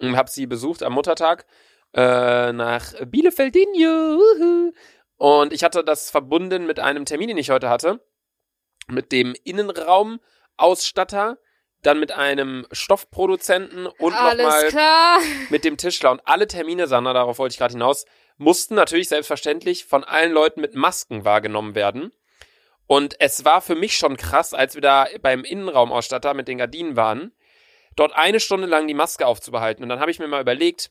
und 0.00 0.16
habe 0.16 0.30
sie 0.30 0.46
besucht 0.46 0.82
am 0.82 0.92
Muttertag 0.94 1.46
äh, 1.94 2.52
nach 2.52 2.92
Bielefeldinho. 3.06 4.18
Uhu. 4.18 4.72
Und 5.16 5.52
ich 5.52 5.62
hatte 5.64 5.82
das 5.84 6.10
verbunden 6.10 6.66
mit 6.66 6.78
einem 6.80 7.04
Termin, 7.06 7.28
den 7.28 7.38
ich 7.38 7.50
heute 7.50 7.68
hatte, 7.70 8.00
mit 8.86 9.12
dem 9.12 9.34
Innenraumausstatter, 9.44 11.38
dann 11.86 12.00
mit 12.00 12.12
einem 12.12 12.66
Stoffproduzenten 12.72 13.86
und 13.86 14.12
nochmal 14.12 14.70
mit 15.50 15.64
dem 15.64 15.76
Tischler. 15.76 16.10
Und 16.10 16.22
alle 16.24 16.46
Termine, 16.46 16.86
Sandra, 16.86 17.12
darauf 17.12 17.38
wollte 17.38 17.52
ich 17.52 17.58
gerade 17.58 17.72
hinaus, 17.72 18.06
mussten 18.36 18.74
natürlich 18.74 19.08
selbstverständlich 19.08 19.84
von 19.84 20.02
allen 20.02 20.32
Leuten 20.32 20.60
mit 20.60 20.74
Masken 20.74 21.24
wahrgenommen 21.24 21.74
werden. 21.74 22.12
Und 22.86 23.16
es 23.20 23.44
war 23.44 23.60
für 23.60 23.74
mich 23.74 23.96
schon 23.96 24.16
krass, 24.16 24.54
als 24.54 24.74
wir 24.74 24.82
da 24.82 25.06
beim 25.22 25.44
Innenraumausstatter 25.44 26.34
mit 26.34 26.48
den 26.48 26.58
Gardinen 26.58 26.96
waren, 26.96 27.32
dort 27.96 28.12
eine 28.14 28.40
Stunde 28.40 28.66
lang 28.66 28.86
die 28.86 28.94
Maske 28.94 29.26
aufzubehalten. 29.26 29.82
Und 29.82 29.88
dann 29.88 30.00
habe 30.00 30.10
ich 30.10 30.18
mir 30.18 30.26
mal 30.26 30.40
überlegt, 30.40 30.90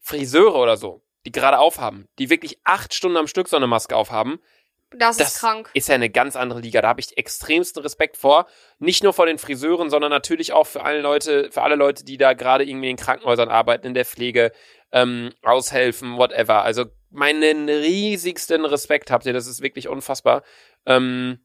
Friseure 0.00 0.56
oder 0.56 0.76
so, 0.76 1.02
die 1.26 1.32
gerade 1.32 1.58
aufhaben, 1.58 2.08
die 2.18 2.30
wirklich 2.30 2.58
acht 2.64 2.94
Stunden 2.94 3.18
am 3.18 3.26
Stück 3.26 3.48
so 3.48 3.56
eine 3.56 3.66
Maske 3.66 3.94
aufhaben, 3.94 4.40
Das, 4.92 5.18
das 5.18 5.34
ist 5.34 5.40
krank. 5.40 5.70
ist 5.74 5.88
ja 5.88 5.94
eine 5.94 6.10
ganz 6.10 6.34
andere 6.36 6.60
Liga. 6.60 6.82
Da 6.82 6.88
habe 6.88 7.00
ich 7.00 7.16
extremsten 7.16 7.82
Respekt 7.82 8.16
vor. 8.16 8.46
Nicht 8.78 9.04
nur 9.04 9.12
vor 9.12 9.26
den 9.26 9.38
Friseuren, 9.38 9.88
sondern 9.90 10.10
natürlich 10.10 10.52
auch 10.52 10.66
für 10.66 10.82
alle 10.82 11.00
Leute, 11.00 11.48
für 11.52 11.62
alle 11.62 11.76
Leute, 11.76 12.04
die 12.04 12.16
da 12.16 12.32
gerade 12.32 12.64
irgendwie 12.64 12.90
in 12.90 12.96
Krankenhäusern 12.96 13.48
arbeiten, 13.48 13.86
in 13.86 13.94
der 13.94 14.04
Pflege, 14.04 14.50
ähm, 14.92 15.30
aushelfen, 15.42 16.16
whatever. 16.16 16.62
Also 16.62 16.86
meinen 17.10 17.68
riesigsten 17.68 18.64
Respekt 18.64 19.10
habt 19.10 19.26
ihr. 19.26 19.32
Das 19.32 19.46
ist 19.46 19.62
wirklich 19.62 19.86
unfassbar. 19.88 20.42
Ähm, 20.86 21.38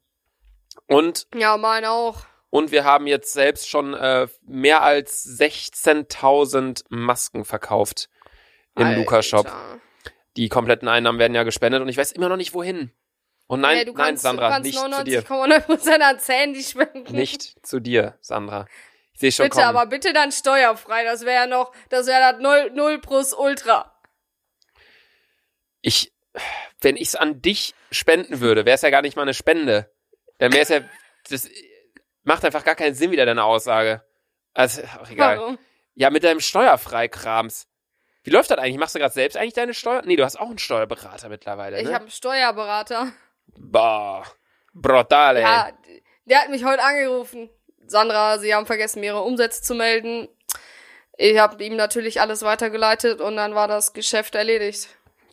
und 0.88 1.28
Ja, 1.36 1.58
meine 1.58 1.92
auch. 1.92 2.26
und 2.50 2.72
wir 2.72 2.84
haben 2.84 3.06
jetzt 3.08 3.34
selbst 3.34 3.70
schon 3.70 3.94
äh, 3.94 4.28
mehr 4.42 4.82
als 4.82 5.26
16.000 5.40 6.86
Masken 6.90 7.46
verkauft 7.46 8.10
im. 8.78 8.96
Luca-Shop. 8.96 9.52
Die 10.38 10.50
kompletten 10.50 10.88
Einnahmen 10.88 11.20
werden 11.20 11.34
ja 11.36 11.44
gespendet 11.44 11.82
und 11.82 11.88
ich 11.88 11.98
weiß 11.98 12.12
immer 12.12 12.28
noch 12.30 12.38
nicht 12.38 12.54
wohin. 12.54 12.92
Und 13.48 13.62
nein, 13.62 13.86
du 13.86 13.94
nein, 13.94 14.06
kannst, 14.08 14.24
Sandra, 14.24 14.48
du 14.48 14.54
kannst 14.54 14.66
nicht 14.72 14.80
zu 14.80 15.04
dir. 15.04 15.22
99,9% 15.24 16.00
an 16.02 16.20
Zähnen, 16.20 16.56
schmecken. 16.56 17.04
Nicht 17.16 17.66
zu 17.66 17.80
dir, 17.80 18.18
Sandra. 18.22 18.66
Ich 19.14 19.20
sehe 19.20 19.32
schon 19.32 19.46
Bitte, 19.46 19.58
kommen. 19.58 19.68
aber 19.68 19.86
bitte 19.86 20.14
dann 20.14 20.32
steuerfrei. 20.32 21.04
Das 21.04 21.22
wäre 21.26 21.36
ja 21.44 21.48
noch, 21.48 21.72
das 21.90 22.08
wäre 22.08 22.34
das 22.34 22.42
0, 22.42 22.72
0 22.74 23.00
plus 23.00 23.34
Ultra. 23.34 23.92
ich, 25.82 26.12
wenn 26.82 26.96
ich 26.98 27.10
es 27.10 27.16
an 27.16 27.42
dich 27.42 27.74
spenden 27.92 28.40
würde, 28.42 28.66
wäre 28.66 28.76
es 28.76 28.82
ja 28.82 28.90
gar 28.90 29.02
nicht 29.02 29.16
mal 29.16 29.22
eine 29.22 29.34
Spende. 29.34 29.92
Dann 30.40 30.52
wäre 30.52 30.64
es 30.64 30.70
ja, 30.70 30.82
das 31.30 31.48
macht 32.24 32.44
einfach 32.44 32.64
gar 32.66 32.76
keinen 32.76 32.96
Sinn 32.96 33.12
wieder 33.12 33.26
deine 33.26 33.44
Aussage. 33.44 34.04
Also, 34.54 34.82
ach, 35.02 35.10
egal. 35.12 35.38
Warum? 35.38 35.60
Ja, 35.94 36.10
mit 36.10 36.24
deinem 36.24 36.40
Steuerfreikrams. 36.42 37.68
Wie 38.24 38.32
läuft 38.32 38.50
das 38.50 38.58
eigentlich? 38.58 38.80
Machst 38.80 38.96
du 38.96 39.00
gerade 39.00 39.14
selbst 39.14 39.38
eigentlich 39.38 39.54
deine 39.54 39.74
Steuer? 39.74 40.02
Nee, 40.04 40.16
du 40.16 40.26
hast 40.26 40.38
auch 40.38 40.50
einen 40.50 40.58
Steuerberater 40.58 41.30
mittlerweile, 41.30 41.80
Ich 41.80 41.88
ne? 41.88 41.94
habe 41.94 42.06
einen 42.06 42.12
Steuerberater. 42.12 43.14
Boah. 43.58 44.24
Brutale. 44.74 45.42
Ja, 45.42 45.70
der 46.26 46.42
hat 46.42 46.50
mich 46.50 46.66
heute 46.66 46.84
angerufen. 46.84 47.50
Sandra, 47.88 48.40
Sie 48.40 48.54
haben 48.54 48.66
vergessen, 48.66 49.00
mir 49.00 49.08
Ihre 49.08 49.22
Umsätze 49.22 49.62
zu 49.62 49.76
melden. 49.76 50.28
Ich 51.18 51.38
habe 51.38 51.64
ihm 51.64 51.76
natürlich 51.76 52.20
alles 52.20 52.42
weitergeleitet 52.42 53.22
und 53.22 53.38
dann 53.38 53.56
war 53.56 53.68
das 53.68 53.94
Geschäft 53.94 54.36
erledigt. 54.36 54.90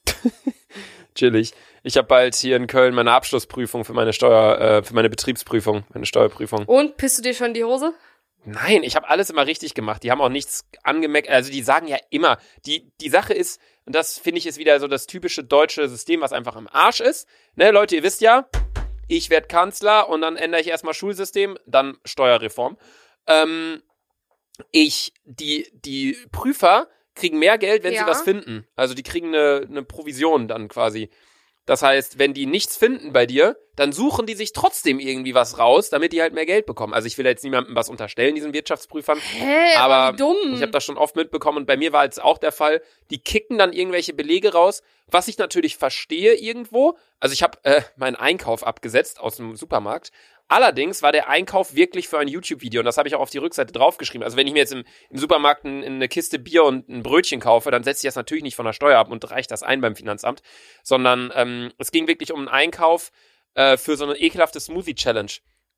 Chillig. 1.15 1.53
Ich 1.83 1.97
habe 1.97 2.07
bald 2.07 2.37
hier 2.37 2.57
in 2.57 2.69
Köln 2.69 2.95
meine 2.95 3.13
Abschlussprüfung 3.13 3.85
für 3.85 3.93
meine 3.93 4.13
Steuer, 4.13 4.61
äh, 4.61 4.83
für 4.85 4.95
meine 4.95 5.11
Betriebsprüfung, 5.11 5.85
meine 5.93 6.07
Steuerprüfung. 6.07 6.65
Und, 6.67 6.97
pisst 6.97 7.19
du 7.19 7.23
dir 7.23 7.35
schon 7.35 7.55
die 7.55 7.65
Hose? 7.65 7.95
Nein, 8.45 8.83
ich 8.83 8.97
habe 8.97 9.09
alles 9.09 9.31
immer 9.31 9.47
richtig 9.47 9.75
gemacht. 9.75 10.03
Die 10.03 10.11
haben 10.11 10.21
auch 10.21 10.29
nichts 10.29 10.65
angemerkt. 10.83 11.29
Also 11.29 11.51
die 11.51 11.63
sagen 11.63 11.87
ja 11.87 11.99
immer, 12.11 12.39
die, 12.67 12.93
die 13.01 13.09
Sache 13.09 13.35
ist, 13.35 13.61
und 13.87 13.95
das 13.95 14.19
finde 14.19 14.39
ich 14.39 14.47
ist 14.47 14.59
wieder 14.59 14.79
so 14.81 14.87
das 14.89 15.07
typische 15.07 15.43
deutsche 15.45 15.89
System, 15.89 16.21
was 16.21 16.33
einfach 16.33 16.57
im 16.57 16.69
Arsch 16.69 17.01
ist. 17.01 17.29
Ne, 17.57 17.71
Leute, 17.71 17.97
ihr 17.97 18.03
wisst 18.03 18.21
ja, 18.21 18.49
ich 19.09 19.31
werde 19.31 19.49
Kanzler 19.49 20.09
und 20.09 20.21
dann 20.23 20.37
ändere 20.37 20.61
ich 20.61 20.69
erstmal 20.69 20.95
Schulsystem, 20.95 21.59
dann 21.67 21.99
Steuerreform. 22.05 22.79
Ähm, 23.27 23.83
ich, 24.71 25.13
die, 25.25 25.71
die 25.73 26.17
Prüfer 26.31 26.89
kriegen 27.15 27.39
mehr 27.39 27.59
Geld, 27.59 27.83
wenn 27.83 27.93
Ja. 27.93 28.05
sie 28.05 28.11
was 28.11 28.23
finden. 28.23 28.67
Also 28.77 28.95
die 28.95 29.03
kriegen 29.03 29.29
eine, 29.29 29.67
eine 29.69 29.83
Provision 29.83 30.49
dann 30.49 30.69
quasi. 30.69 31.11
Das 31.67 31.83
heißt, 31.83 32.19
wenn 32.19 32.35
die 32.35 32.47
nichts 32.47 32.77
finden 32.77 33.13
bei 33.13 33.25
dir, 33.25 33.57
dann 33.77 33.93
suchen 33.93 34.27
die 34.27 34.35
sich 34.35 34.53
trotzdem 34.53 34.99
irgendwie 34.99 35.35
was 35.35 35.59
raus, 35.59 35.91
damit 35.91 36.13
die 36.13 36.21
halt 36.21 36.35
mehr 36.35 36.45
Geld 36.45 36.67
bekommen. 36.67 36.93
Also 36.93 37.07
ich 37.07 37.17
will 37.17 37.25
jetzt 37.25 37.45
niemandem 37.45 37.75
was 37.75 37.89
unterstellen, 37.89 38.35
diesen 38.35 38.53
Wirtschaftsprüfern. 38.53 39.19
Hä, 39.19 39.75
Aber 39.77 40.17
dumm. 40.17 40.55
Ich 40.55 40.61
habe 40.61 40.73
das 40.73 40.85
schon 40.85 40.99
oft 40.99 41.17
mitbekommen 41.17 41.59
und 41.59 41.67
bei 41.67 41.77
mir 41.77 41.93
war 41.93 42.05
jetzt 42.05 42.23
auch 42.23 42.39
der 42.39 42.53
Fall, 42.53 42.83
die 43.11 43.19
kicken 43.19 43.59
dann 43.59 43.73
irgendwelche 43.73 44.13
Belege 44.13 44.53
raus, 44.53 44.83
was 45.07 45.29
ich 45.29 45.39
natürlich 45.39 45.77
verstehe 45.77 46.35
irgendwo. 46.35 46.99
Also 47.21 47.33
ich 47.33 47.43
habe 47.43 47.59
äh, 47.63 47.83
meinen 47.97 48.17
Einkauf 48.17 48.67
abgesetzt 48.67 49.21
aus 49.21 49.37
dem 49.37 49.57
Supermarkt. 49.57 50.11
Allerdings 50.49 51.03
war 51.03 51.13
der 51.13 51.29
Einkauf 51.29 51.75
wirklich 51.75 52.09
für 52.09 52.19
ein 52.19 52.29
YouTube-Video 52.29 52.81
und 52.81 52.85
das 52.85 52.99
habe 52.99 53.09
ich 53.09 53.15
auch 53.15 53.21
auf 53.21 53.31
die 53.31 53.39
Rückseite 53.39 53.73
draufgeschrieben. 53.73 54.23
Also 54.23 54.37
wenn 54.37 54.47
ich 54.47 54.53
mir 54.53 54.59
jetzt 54.59 54.73
im, 54.73 54.85
im 55.09 55.19
Supermarkt 55.19 55.65
ein, 55.65 55.83
eine 55.83 56.09
Kiste 56.09 56.39
Bier 56.39 56.65
und 56.65 56.89
ein 56.89 57.03
Brötchen 57.03 57.41
kaufe, 57.41 57.71
dann 57.71 57.85
setze 57.85 58.01
ich 58.01 58.09
das 58.09 58.17
natürlich 58.17 58.43
nicht 58.43 58.57
von 58.57 58.67
der 58.67 58.75
Steuer 58.75 58.99
ab 58.99 59.11
und 59.11 59.31
reiche 59.31 59.49
das 59.49 59.63
ein 59.63 59.81
beim 59.81 59.97
Finanzamt, 59.97 60.43
sondern 60.83 61.33
ähm, 61.35 61.73
es 61.79 61.91
ging 61.91 62.07
wirklich 62.07 62.33
um 62.33 62.41
einen 62.41 62.49
Einkauf 62.49 63.13
äh, 63.55 63.77
für 63.77 63.97
so 63.97 64.05
eine 64.05 64.17
ekelhafte 64.17 64.61
Smoothie-Challenge. 64.61 65.33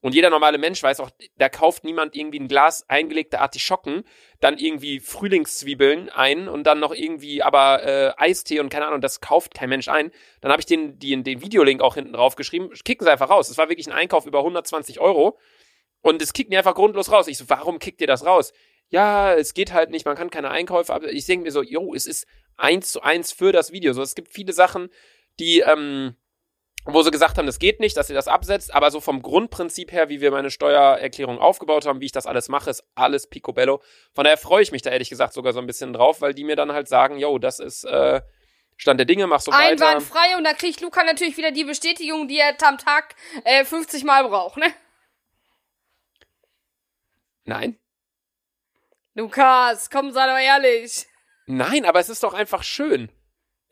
Und 0.05 0.15
jeder 0.15 0.29
normale 0.29 0.59
Mensch 0.59 0.83
weiß 0.83 1.01
auch, 1.01 1.09
da 1.39 1.49
kauft 1.49 1.83
niemand 1.83 2.15
irgendwie 2.15 2.39
ein 2.39 2.47
Glas 2.47 2.87
eingelegte 2.91 3.41
Artischocken, 3.41 4.05
dann 4.39 4.59
irgendwie 4.59 5.01
Frühlingszwiebeln 5.01 6.11
ein 6.11 6.47
und 6.47 6.65
dann 6.65 6.79
noch 6.79 6.93
irgendwie 6.93 7.43
aber 7.43 7.83
äh, 7.83 8.13
Eistee 8.19 8.61
und 8.61 8.69
keine 8.69 8.85
Ahnung, 8.85 9.01
das 9.01 9.23
kauft 9.23 9.55
kein 9.55 9.71
Mensch 9.71 9.89
ein. 9.89 10.11
Dann 10.43 10.53
habe 10.53 10.61
ich 10.61 10.67
den, 10.67 10.99
den, 10.99 11.25
den 11.25 11.41
Videolink 11.41 11.81
auch 11.81 11.95
hinten 11.95 12.13
drauf 12.13 12.37
geschrieben, 12.37 12.69
kicken 12.85 13.07
sie 13.07 13.11
einfach 13.11 13.31
raus. 13.31 13.49
Es 13.49 13.57
war 13.57 13.71
wirklich 13.71 13.87
ein 13.87 13.95
Einkauf 13.95 14.27
über 14.27 14.41
120 14.41 15.01
Euro 15.01 15.39
und 16.03 16.21
es 16.21 16.35
kickt 16.35 16.51
mir 16.51 16.59
einfach 16.59 16.75
grundlos 16.75 17.11
raus. 17.11 17.27
Ich 17.27 17.39
so, 17.39 17.49
warum 17.49 17.79
kickt 17.79 18.03
ihr 18.03 18.07
das 18.07 18.27
raus? 18.27 18.53
Ja, 18.91 19.33
es 19.33 19.55
geht 19.55 19.73
halt 19.73 19.89
nicht, 19.89 20.05
man 20.05 20.17
kann 20.17 20.29
keine 20.29 20.51
Einkäufe, 20.51 20.93
aber 20.93 21.11
ich 21.11 21.25
denke 21.25 21.45
mir 21.45 21.51
so, 21.51 21.63
jo, 21.63 21.95
es 21.95 22.05
ist 22.05 22.27
eins 22.59 22.93
zu 22.93 23.01
eins 23.01 23.33
für 23.33 23.53
das 23.53 23.73
Video. 23.73 23.95
So, 23.95 24.03
es 24.03 24.15
gibt 24.15 24.31
viele 24.31 24.53
Sachen, 24.53 24.91
die, 25.39 25.61
ähm, 25.61 26.15
wo 26.85 27.03
sie 27.03 27.11
gesagt 27.11 27.39
haben, 27.39 27.47
das 27.47 27.59
geht 27.59 27.81
nicht, 27.81 27.97
dass 27.97 28.11
ihr 28.11 28.15
das 28.15 28.29
absetzt, 28.29 28.75
aber 28.75 28.91
so 28.91 29.01
vom 29.01 29.23
Grundprinzip 29.23 29.91
her, 29.91 30.09
wie 30.11 30.21
wir 30.21 30.31
meine 30.31 30.51
Steuererklärung 30.51 31.39
aufgebaut 31.39 31.87
haben, 31.87 32.01
wie 32.01 32.07
ich 32.07 32.13
das 32.13 32.27
alles 32.27 32.49
mache, 32.49 32.71
ist 32.71 32.85
alles 32.95 33.27
picobello. 33.27 33.81
Von 34.13 34.25
daher 34.25 34.37
freue 34.37 34.63
ich 34.63 34.71
mich 34.71 34.83
da 34.83 34.91
ehrlich 34.91 35.09
gesagt 35.09 35.33
sogar 35.33 35.53
so 35.53 35.61
ein 35.61 35.67
bisschen 35.67 35.93
drauf, 35.93 36.21
weil 36.21 36.35
die 36.35 36.45
mir 36.45 36.57
dann 36.57 36.73
halt 36.73 36.89
sagen, 36.89 37.19
yo, 37.19 37.39
das 37.39 37.59
ist 37.59 37.85
äh, 37.85 38.21
Stand 38.77 38.99
der 38.99 39.07
Dinge, 39.07 39.27
mach 39.27 39.41
so 39.41 39.53
weiter. 39.53 39.87
Einwandfrei 39.87 40.37
und 40.37 40.45
da 40.45 40.53
kriegt 40.53 40.81
Luca 40.81 41.05
natürlich 41.05 41.37
wieder 41.37 41.53
die 41.53 41.65
Bestätigung, 41.65 42.29
die 42.29 42.39
er 42.39 42.55
am 42.63 42.79
Tag 42.79 43.15
äh, 43.45 43.65
50 43.65 44.05
Mal 44.05 44.29
braucht, 44.29 44.59
ne? 44.59 44.67
Nein. 47.45 47.79
Lukas, 49.15 49.91
komm, 49.91 50.11
sei 50.13 50.27
doch 50.27 50.39
ehrlich. 50.39 51.07
Nein, 51.47 51.85
aber 51.85 52.01
es 52.01 52.09
ist 52.09 52.23
doch 52.23 52.35
einfach 52.35 52.63
schön. 52.63 53.11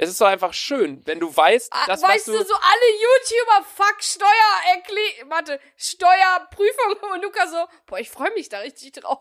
Es 0.02 0.11
ist 0.11 0.21
doch 0.21 0.26
einfach 0.26 0.52
schön, 0.52 1.00
wenn 1.06 1.21
du 1.21 1.35
weißt, 1.35 1.73
Ah, 1.73 1.87
das, 1.87 2.02
weißt 2.02 2.26
was 2.26 2.35
du, 2.35 2.44
so 2.44 2.54
alle 2.54 2.92
YouTuber, 3.02 3.64
fuck, 3.76 4.02
Steuererklärung, 4.02 5.30
warte, 5.30 5.61
Steuerprüfung 5.76 6.97
und 7.12 7.23
Lukas 7.23 7.52
so, 7.52 7.68
boah, 7.87 8.00
ich 8.00 8.11
freue 8.11 8.32
mich 8.32 8.49
da 8.49 8.59
richtig 8.59 8.94
drauf. 8.94 9.21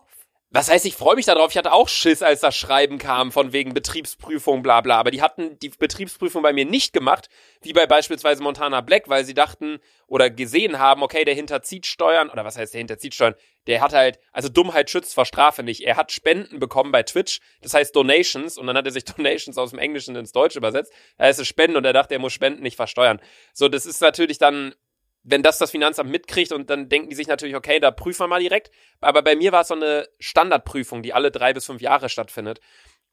Was 0.54 0.70
heißt, 0.70 0.86
ich 0.86 0.98
freue 0.98 1.16
mich 1.16 1.26
darauf. 1.26 1.52
Ich 1.52 1.58
hatte 1.58 1.72
auch 1.72 1.88
Schiss, 1.88 2.22
als 2.22 2.42
das 2.42 2.58
Schreiben 2.58 2.98
kam 2.98 3.32
von 3.32 3.54
wegen 3.54 3.74
Betriebsprüfung, 3.74 4.62
bla 4.62 4.82
bla. 4.82 5.00
Aber 5.00 5.10
die 5.10 5.22
hatten 5.22 5.58
die 5.60 5.70
Betriebsprüfung 5.70 6.42
bei 6.44 6.52
mir 6.52 6.66
nicht 6.66 6.92
gemacht, 6.92 7.30
wie 7.62 7.72
bei 7.72 7.86
beispielsweise 7.86 8.44
Montana 8.44 8.82
Black, 8.82 9.08
weil 9.08 9.24
sie 9.24 9.34
dachten 9.34 9.80
oder 10.08 10.30
gesehen 10.30 10.78
haben, 10.78 11.04
okay, 11.04 11.24
der 11.24 11.36
hinterzieht 11.36 11.86
Steuern, 11.86 12.30
oder 12.30 12.44
was 12.44 12.58
heißt 12.58 12.74
der 12.74 12.80
hinterzieht 12.80 13.16
Steuern? 13.16 13.36
Der 13.66 13.80
hat 13.80 13.94
halt, 13.94 14.20
also 14.34 14.50
Dummheit 14.50 14.90
schützt 14.90 15.14
vor 15.14 15.26
Strafe 15.26 15.64
nicht. 15.64 15.86
Er 15.86 15.96
hat 15.96 16.12
Spenden 16.12 16.60
bekommen 16.60 16.92
bei 16.92 17.04
Twitch, 17.04 17.40
das 17.62 17.74
heißt 17.74 17.96
Donations, 17.96 18.58
und 18.58 18.68
dann 18.68 18.76
hat 18.76 18.86
er 18.86 18.92
sich 18.92 19.06
Donations 19.16 19.58
aus 19.58 19.70
dem 19.70 19.80
Englischen 19.80 20.18
ins 20.18 20.34
Deutsche 20.34 20.58
übersetzt. 20.58 20.92
Da 21.18 21.28
heißt 21.28 21.40
es 21.40 21.48
Spenden 21.48 21.78
und 21.78 21.86
er 21.86 21.94
dachte, 21.94 22.14
er 22.14 22.20
muss 22.20 22.34
Spenden 22.34 22.62
nicht 22.62 22.76
versteuern. 22.76 23.22
So, 23.54 23.70
das 23.70 23.86
ist 23.86 24.02
natürlich 24.02 24.38
dann 24.38 24.76
wenn 25.24 25.44
das 25.44 25.58
das 25.58 25.72
Finanzamt 25.72 26.10
mitkriegt 26.10 26.52
und 26.52 26.70
dann 26.70 26.90
denken 26.90 27.10
die 27.10 27.16
sich 27.16 27.28
natürlich, 27.28 27.56
okay, 27.56 27.80
da 27.80 27.92
prüfen 27.92 28.22
wir 28.22 28.28
mal 28.28 28.40
direkt. 28.40 28.72
Aber 29.00 29.22
bei 29.22 29.36
mir 29.36 29.52
war 29.52 29.62
es 29.62 29.68
so 29.68 29.76
eine 29.76 30.08
Standardprüfung, 30.20 31.04
die 31.04 31.14
alle 31.14 31.32
drei 31.32 31.54
bis 31.54 31.66
fünf 31.66 31.82
Jahre 31.82 32.10
stattfindet. 32.10 32.60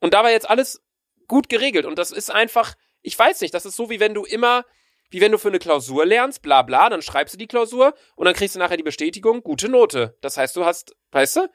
Und 0.00 0.14
da 0.14 0.22
war 0.22 0.30
jetzt 0.30 0.48
alles 0.48 0.82
gut 1.26 1.48
geregelt. 1.48 1.84
Und 1.84 1.98
das 1.98 2.10
ist 2.10 2.30
einfach, 2.30 2.74
ich 3.02 3.18
weiß 3.18 3.40
nicht, 3.42 3.52
das 3.52 3.66
ist 3.66 3.76
so, 3.76 3.90
wie 3.90 4.00
wenn 4.00 4.14
du 4.14 4.24
immer, 4.24 4.64
wie 5.10 5.20
wenn 5.20 5.32
du 5.32 5.38
für 5.38 5.48
eine 5.48 5.58
Klausur 5.58 6.06
lernst, 6.06 6.42
bla 6.42 6.62
bla, 6.62 6.88
dann 6.88 7.02
schreibst 7.02 7.34
du 7.34 7.38
die 7.38 7.46
Klausur 7.46 7.94
und 8.16 8.24
dann 8.24 8.34
kriegst 8.34 8.54
du 8.54 8.58
nachher 8.58 8.76
die 8.76 8.82
Bestätigung, 8.82 9.42
gute 9.42 9.68
Note. 9.68 10.16
Das 10.22 10.36
heißt, 10.36 10.56
du 10.56 10.64
hast, 10.64 10.96
weißt 11.12 11.36
du? 11.36 11.48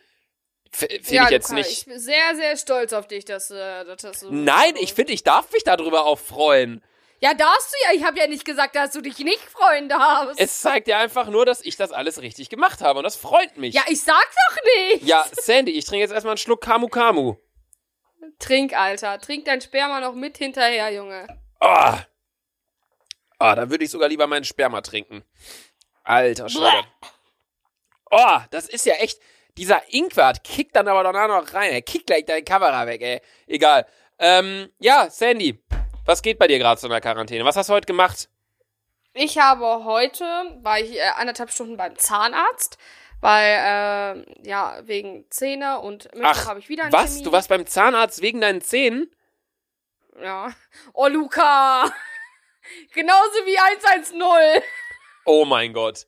Finde 0.72 0.95
ich 0.95 1.12
jetzt 1.29 1.50
Luca, 1.50 1.60
nicht. 1.60 1.72
Ich 1.72 1.86
bin 1.86 2.00
sehr, 2.00 2.36
sehr 2.36 2.57
stolz 2.57 2.93
auf 2.93 3.07
dich, 3.07 3.25
dass, 3.25 3.51
äh, 3.51 3.86
dass 3.86 4.01
das 4.01 4.22
so. 4.22 4.31
Nein, 4.31 4.75
ich 4.79 4.95
finde, 4.95 5.13
ich 5.13 5.24
darf 5.24 5.51
mich 5.51 5.63
darüber 5.63 6.05
auch 6.05 6.17
freuen. 6.17 6.83
Ja, 7.24 7.34
darfst 7.34 7.72
du 7.72 7.77
ja. 7.88 7.96
Ich 7.96 8.03
habe 8.03 8.20
ja 8.20 8.27
nicht 8.27 8.44
gesagt, 8.44 8.75
dass 8.75 8.92
du 8.92 9.00
dich 9.00 9.18
nicht 9.20 9.39
freuen 9.39 9.88
darfst. 9.88 10.38
Es 10.42 10.60
zeigt 10.60 10.89
ja 10.89 11.00
einfach 11.00 11.30
nur, 11.30 11.46
dass 11.46 11.63
ich 11.63 11.77
das 11.77 11.94
alles 11.94 12.22
richtig 12.22 12.50
gemacht 12.50 12.82
habe 12.82 13.00
und 13.00 13.03
das 13.03 13.15
freut 13.15 13.56
mich. 13.56 13.74
ja, 13.74 13.84
ich 13.88 14.01
sag 14.01 14.25
doch 14.50 14.58
nicht. 14.75 15.06
Ja, 15.06 15.25
Sandy, 15.32 15.72
ich 15.72 15.86
trinke 15.86 16.01
jetzt 16.01 16.12
erstmal 16.12 16.34
einen 16.34 16.38
Schluck 16.38 16.60
Kamu 16.60 16.89
Kamu. 16.89 17.36
Trink, 18.39 18.77
Alter. 18.77 19.22
Trink 19.22 19.46
dein 19.46 19.62
Sperma 19.62 20.01
noch 20.01 20.15
mit 20.15 20.38
hinterher, 20.38 20.92
Junge. 20.94 21.25
Oh. 21.62 21.94
Oh, 23.39 23.53
da 23.56 23.70
würde 23.70 23.86
ich 23.86 23.92
sogar 23.92 24.10
lieber 24.10 24.27
meinen 24.27 24.44
Sperma 24.44 24.82
trinken. 24.82 25.24
Alter 26.03 26.50
Schwede. 26.50 26.84
Oh, 28.12 28.39
das 28.51 28.68
ist 28.68 28.86
ja 28.86 28.96
echt. 28.96 29.22
Dieser 29.56 29.82
Inkwart 29.94 30.44
kickt 30.44 30.75
dann 30.75 30.89
aber 30.89 31.03
danach 31.03 31.30
noch 31.30 31.53
rein. 31.53 31.72
Er 31.72 31.84
kickt 31.84 32.08
gleich 32.08 32.25
deine 32.25 32.44
Kamera 32.44 32.86
weg, 32.86 33.01
ey. 33.01 33.22
Egal. 33.48 33.88
Ähm, 34.20 34.70
ja, 34.80 35.10
Sandy, 35.10 35.63
was 36.05 36.22
geht 36.22 36.39
bei 36.39 36.48
dir 36.48 36.60
gerade 36.60 36.79
so 36.79 36.88
in 36.88 36.91
der 36.91 37.01
Quarantäne? 37.01 37.45
Was 37.45 37.55
hast 37.55 37.69
du 37.69 37.74
heute 37.74 37.86
gemacht? 37.86 38.29
Ich 39.13 39.38
habe 39.38 39.83
heute, 39.83 40.24
war 40.62 40.79
ich 40.79 40.98
äh, 40.98 41.01
anderthalb 41.15 41.51
Stunden 41.51 41.77
beim 41.77 41.95
Zahnarzt, 41.98 42.77
weil, 43.22 44.25
äh, 44.25 44.48
ja, 44.48 44.79
wegen 44.83 45.25
Zähne 45.29 45.79
und 45.79 46.13
Mittwoch 46.15 46.48
habe 46.48 46.60
ich 46.60 46.67
wieder 46.67 46.83
einen 46.83 46.93
was? 46.93 47.12
Termin. 47.12 47.24
Du 47.25 47.31
warst 47.31 47.50
beim 47.50 47.65
Zahnarzt 47.65 48.22
wegen 48.22 48.41
deinen 48.41 48.62
Zähnen? 48.62 49.10
Ja. 50.22 50.53
Oh, 50.93 51.07
Luca. 51.07 51.91
Genauso 52.93 53.45
wie 53.45 53.57
110. 53.57 54.22
Oh 55.25 55.45
mein 55.45 55.74
Gott. 55.74 56.07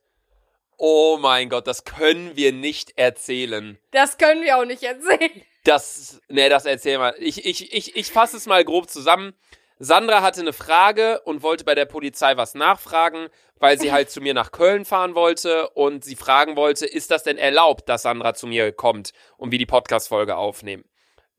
Oh 0.78 1.18
mein 1.18 1.50
Gott, 1.50 1.68
das 1.68 1.86
können 1.86 2.36
wir 2.36 2.52
nicht 2.52 2.98
erzählen. 2.98 3.80
Das 3.92 4.18
können 4.18 4.44
wir 4.44 4.58
auch 4.58 4.66
nicht 4.66 4.84
erzählen. 4.84 5.42
Das, 5.64 6.22
ne, 6.28 6.50
das 6.50 6.66
erzähl 6.66 6.98
mal. 6.98 7.16
Ich, 7.18 7.46
ich, 7.46 7.74
ich, 7.74 7.96
ich 7.96 8.12
fasse 8.12 8.38
es 8.38 8.46
mal 8.46 8.64
grob 8.66 8.90
zusammen. 8.90 9.34
Sandra 9.78 10.22
hatte 10.22 10.40
eine 10.40 10.54
Frage 10.54 11.22
und 11.22 11.44
wollte 11.44 11.66
bei 11.66 11.76
der 11.76 11.86
Polizei 11.86 12.38
was 12.38 12.54
nachfragen, 12.56 13.28
weil 13.60 13.78
sie 13.78 13.92
halt 13.92 14.10
zu 14.10 14.22
mir 14.22 14.34
nach 14.34 14.52
Köln 14.52 14.86
fahren 14.86 15.16
wollte 15.16 15.70
und 15.72 16.06
sie 16.06 16.16
fragen 16.16 16.56
wollte, 16.56 16.86
ist 16.86 17.12
das 17.12 17.24
denn 17.24 17.38
erlaubt, 17.38 17.90
dass 17.90 18.04
Sandra 18.04 18.34
zu 18.34 18.48
mir 18.48 18.72
kommt 18.72 19.12
und 19.38 19.52
wir 19.52 19.60
die 19.60 19.66
Podcast-Folge 19.66 20.38
aufnehmen? 20.38 20.86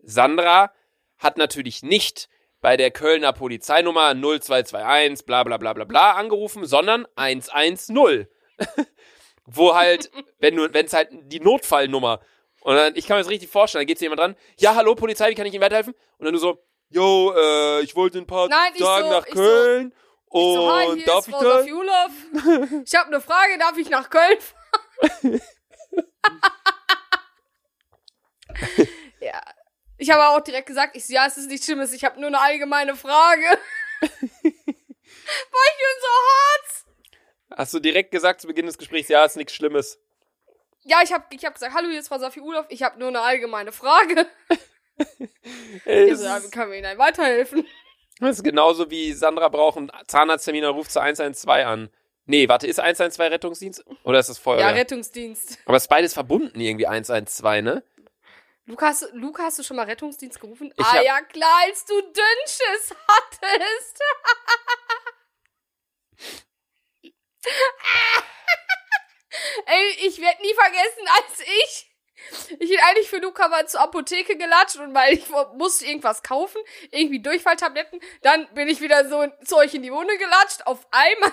Sandra 0.02 0.72
hat 1.18 1.38
natürlich 1.38 1.82
nicht 1.82 2.28
bei 2.60 2.76
der 2.76 2.90
Kölner 2.90 3.32
Polizeinummer 3.32 4.14
0221 4.14 5.24
bla 5.24 5.42
bla 5.44 5.56
bla 5.56 5.72
bla 5.72 5.84
bla 5.84 6.12
angerufen, 6.12 6.66
sondern 6.66 7.06
110. 7.16 8.26
Wo 9.46 9.74
halt, 9.74 10.10
wenn 10.40 10.56
du, 10.56 10.72
wenn 10.74 10.86
es 10.86 10.92
halt 10.92 11.08
die 11.12 11.40
Notfallnummer 11.40 12.20
und 12.60 12.74
dann, 12.74 12.96
ich 12.96 13.06
kann 13.06 13.16
mir 13.16 13.22
das 13.22 13.30
richtig 13.30 13.48
vorstellen, 13.48 13.82
dann 13.82 13.86
geht 13.86 14.00
jemand 14.00 14.20
dran, 14.20 14.36
ja, 14.58 14.74
hallo 14.74 14.94
Polizei, 14.94 15.30
wie 15.30 15.34
kann 15.34 15.46
ich 15.46 15.54
Ihnen 15.54 15.62
weiterhelfen? 15.62 15.94
Und 16.18 16.24
dann 16.24 16.34
du 16.34 16.40
so, 16.40 16.58
yo, 16.90 17.32
äh, 17.36 17.80
ich 17.82 17.94
wollte 17.96 18.18
in 18.18 18.24
ein 18.24 18.26
paar 18.26 18.48
Nein, 18.48 18.72
ich 18.74 18.80
Tagen 18.82 19.06
so- 19.08 19.12
nach 19.12 19.26
so- 19.26 19.32
Köln 19.34 19.92
Ich 19.92 20.32
so, 20.32 20.72
hi, 20.72 20.86
und 20.88 20.96
hier 20.96 21.06
darf 21.06 21.18
ist 21.20 21.28
ich 21.28 21.34
Frau 21.34 21.42
da? 21.42 21.60
Ich 22.84 22.94
habe 22.94 23.06
eine 23.08 23.20
Frage, 23.20 23.58
darf 23.58 23.76
ich 23.78 23.88
nach 23.90 24.10
Köln 24.10 24.38
fahren? 24.40 24.60
ja. 29.20 29.40
Ich 29.98 30.10
habe 30.10 30.26
auch 30.28 30.40
direkt 30.40 30.66
gesagt, 30.66 30.94
ich 30.96 31.06
so, 31.06 31.14
ja, 31.14 31.26
es 31.26 31.36
ist 31.38 31.48
nichts 31.48 31.64
Schlimmes, 31.66 31.92
ich 31.94 32.04
habe 32.04 32.20
nur 32.20 32.26
eine 32.28 32.38
allgemeine 32.40 32.96
Frage. 32.96 33.46
Boah, 34.00 34.02
ich 34.02 34.42
bin 34.42 34.54
so 36.00 36.08
hart. 36.30 36.84
Hast 37.58 37.72
du 37.72 37.80
direkt 37.80 38.10
gesagt 38.10 38.42
zu 38.42 38.46
Beginn 38.46 38.66
des 38.66 38.76
Gesprächs, 38.76 39.08
ja, 39.08 39.24
ist 39.24 39.36
nichts 39.36 39.54
Schlimmes. 39.54 39.98
Ja, 40.82 40.98
ich 41.02 41.12
habe 41.12 41.24
ich 41.30 41.42
hab 41.44 41.54
gesagt, 41.54 41.74
hallo, 41.74 41.88
hier 41.88 41.98
ist 41.98 42.08
Frau 42.08 42.18
Safiulov, 42.18 42.66
ich 42.68 42.82
habe 42.82 42.98
nur 42.98 43.08
eine 43.08 43.22
allgemeine 43.22 43.72
Frage. 43.72 44.26
Ey, 45.84 46.04
Ich 46.04 46.10
das, 46.10 46.20
so, 46.20 46.24
ja, 46.26 46.40
wie 46.40 46.44
ist, 46.46 46.52
kann 46.52 46.68
mir 46.68 46.78
Ihnen 46.78 46.98
weiterhelfen? 46.98 47.66
das 48.20 48.36
ist 48.38 48.42
genauso 48.44 48.90
wie 48.90 49.12
Sandra 49.12 49.48
braucht 49.48 49.76
einen 49.78 49.90
Zahnarzttermin, 50.06 50.62
dann 50.62 50.74
ruft 50.74 50.90
sie 50.90 51.00
112 51.00 51.66
an. 51.66 51.90
Nee, 52.24 52.48
warte, 52.48 52.66
ist 52.66 52.80
112 52.80 53.30
Rettungsdienst? 53.30 53.84
Oder 54.02 54.18
ist 54.18 54.28
das 54.28 54.38
Ja, 54.38 54.42
Feuerwehr? 54.42 54.74
Rettungsdienst. 54.74 55.58
Aber 55.66 55.76
es 55.76 55.84
ist 55.84 55.88
beides 55.88 56.12
verbunden 56.14 56.58
irgendwie 56.60 56.86
112, 56.86 57.62
ne? 57.62 57.84
Lukas, 58.68 59.06
Luca, 59.12 59.44
hast 59.44 59.60
du 59.60 59.62
schon 59.62 59.76
mal 59.76 59.84
Rettungsdienst 59.86 60.40
gerufen? 60.40 60.72
Ich 60.76 60.84
ah 60.84 61.00
ja, 61.00 61.20
klar, 61.20 61.62
als 61.66 61.84
du 61.84 61.94
Dünnschiss 62.00 62.94
hattest. 63.06 64.00
Ey, 69.66 69.90
ich 70.08 70.20
werde 70.20 70.42
nie 70.42 70.54
vergessen, 70.54 71.06
als 71.16 71.40
ich 71.40 71.90
Ich 72.58 72.70
bin 72.70 72.78
eigentlich 72.80 73.08
für 73.08 73.18
Luca 73.18 73.49
mal 73.49 73.68
zur 73.68 73.80
Apotheke 73.80 74.37
gelatscht 74.37 74.76
und 74.76 74.94
weil 74.94 75.14
ich 75.14 75.25
musste 75.54 75.87
irgendwas 75.87 76.23
kaufen, 76.23 76.61
irgendwie 76.90 77.20
Durchfalltabletten. 77.20 78.00
Dann 78.23 78.52
bin 78.54 78.68
ich 78.68 78.80
wieder 78.80 79.08
so 79.08 79.26
zu 79.44 79.56
euch 79.56 79.75
in 79.75 79.82
die 79.82 79.92
Wohnung 79.92 80.16
gelatscht. 80.18 80.66
Auf 80.66 80.87
einmal. 80.90 81.32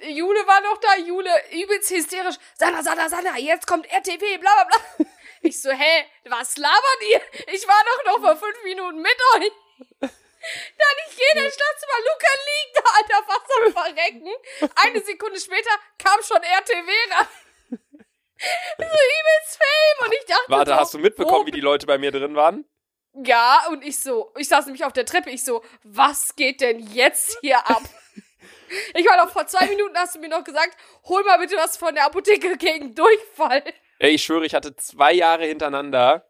Jule 0.08 0.46
war 0.46 0.60
noch 0.62 0.78
da, 0.78 0.96
Jule 0.96 1.30
übelst 1.52 1.90
hysterisch. 1.90 2.36
Sandra, 2.58 2.82
Sandra, 2.82 3.08
Sandra, 3.08 3.36
jetzt 3.38 3.66
kommt 3.66 3.86
RTW, 3.86 4.38
bla 4.38 4.50
bla 4.54 4.64
bla. 4.64 5.06
Ich 5.42 5.62
so, 5.62 5.70
hä, 5.70 6.04
was 6.24 6.58
labert 6.58 7.02
ihr? 7.10 7.22
Ich 7.54 7.66
war 7.66 7.82
doch 7.86 8.12
noch 8.12 8.20
vor 8.20 8.36
fünf 8.36 8.62
Minuten 8.62 9.00
mit 9.00 9.16
euch. 9.36 9.50
Dann 10.00 10.96
ich 11.08 11.16
gehe 11.16 11.26
in 11.34 11.44
das 11.44 11.54
Schlafzimmer, 11.54 11.98
Luca 11.98 12.28
liegt 12.46 12.76
da, 12.76 12.82
Alter, 12.96 13.26
fast 13.26 13.50
am 13.56 13.72
Verrecken. 13.72 14.28
Eine 14.74 15.00
Sekunde 15.00 15.40
später 15.40 15.70
kam 15.96 16.22
schon 16.22 16.42
RTW 16.42 16.90
ran. 17.10 17.26
So 18.78 18.84
übelst 18.84 19.58
Fame 19.58 20.06
und 20.06 20.14
ich 20.14 20.26
dachte 20.26 20.44
Warte, 20.48 20.70
so, 20.72 20.76
hast 20.76 20.94
du 20.94 20.98
mitbekommen, 20.98 21.46
wie 21.46 21.50
die 21.50 21.60
Leute 21.60 21.86
bei 21.86 21.98
mir 21.98 22.10
drin 22.10 22.34
waren? 22.34 22.64
ja, 23.24 23.64
und 23.70 23.84
ich 23.84 23.98
so, 23.98 24.32
ich 24.38 24.48
saß 24.48 24.66
nämlich 24.66 24.84
auf 24.84 24.92
der 24.92 25.04
Treppe, 25.04 25.30
ich 25.30 25.44
so, 25.44 25.62
was 25.82 26.36
geht 26.36 26.60
denn 26.60 26.78
jetzt 26.78 27.38
hier 27.40 27.58
ab? 27.68 27.82
Ich 28.94 29.04
war 29.04 29.16
noch 29.16 29.32
vor 29.32 29.48
zwei 29.48 29.66
Minuten, 29.66 29.96
hast 29.96 30.14
du 30.14 30.20
mir 30.20 30.28
noch 30.28 30.44
gesagt, 30.44 30.76
hol 31.04 31.24
mal 31.24 31.38
bitte 31.38 31.56
was 31.56 31.76
von 31.76 31.92
der 31.92 32.06
Apotheke 32.06 32.56
gegen 32.56 32.94
Durchfall. 32.94 33.64
Ey, 33.98 34.12
ich 34.12 34.22
schwöre, 34.22 34.46
ich 34.46 34.54
hatte 34.54 34.76
zwei 34.76 35.12
Jahre 35.12 35.44
hintereinander 35.44 36.24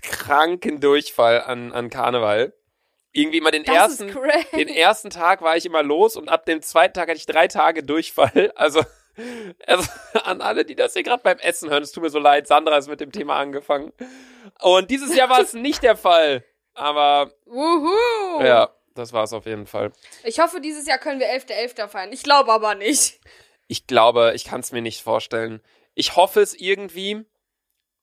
kranken 0.00 0.80
Durchfall 0.80 1.42
an, 1.42 1.72
an 1.72 1.90
Karneval. 1.90 2.54
Irgendwie 3.12 3.36
immer 3.36 3.50
den 3.50 3.64
Das 3.64 4.00
ersten, 4.00 4.16
den 4.56 4.68
ersten 4.68 5.10
Tag 5.10 5.42
war 5.42 5.58
ich 5.58 5.66
immer 5.66 5.82
los 5.82 6.16
und 6.16 6.30
ab 6.30 6.46
dem 6.46 6.62
zweiten 6.62 6.94
Tag 6.94 7.08
hatte 7.10 7.18
ich 7.18 7.26
drei 7.26 7.48
Tage 7.48 7.82
Durchfall. 7.82 8.50
Also, 8.54 8.82
also 9.66 9.88
an 10.24 10.40
alle, 10.40 10.64
die 10.64 10.74
das 10.74 10.92
hier 10.94 11.02
gerade 11.02 11.22
beim 11.22 11.38
Essen 11.38 11.70
hören, 11.70 11.82
es 11.82 11.92
tut 11.92 12.02
mir 12.02 12.10
so 12.10 12.18
leid, 12.18 12.46
Sandra 12.46 12.76
ist 12.78 12.88
mit 12.88 13.00
dem 13.00 13.12
Thema 13.12 13.36
angefangen. 13.36 13.92
Und 14.60 14.90
dieses 14.90 15.14
Jahr 15.14 15.28
war 15.28 15.40
es 15.40 15.52
nicht 15.54 15.82
der 15.82 15.96
Fall. 15.96 16.44
Aber 16.74 17.32
Wuhu. 17.46 18.42
ja, 18.44 18.70
das 18.94 19.12
war 19.12 19.24
es 19.24 19.32
auf 19.32 19.46
jeden 19.46 19.66
Fall. 19.66 19.92
Ich 20.24 20.38
hoffe, 20.40 20.60
dieses 20.60 20.86
Jahr 20.86 20.98
können 20.98 21.18
wir 21.20 21.26
11.11. 21.28 21.88
feiern. 21.88 22.12
Ich 22.12 22.22
glaube 22.22 22.52
aber 22.52 22.74
nicht. 22.74 23.18
Ich 23.66 23.86
glaube, 23.86 24.32
ich 24.34 24.44
kann 24.44 24.60
es 24.60 24.72
mir 24.72 24.80
nicht 24.82 25.02
vorstellen. 25.02 25.60
Ich 25.94 26.14
hoffe 26.16 26.40
es 26.40 26.54
irgendwie, 26.54 27.24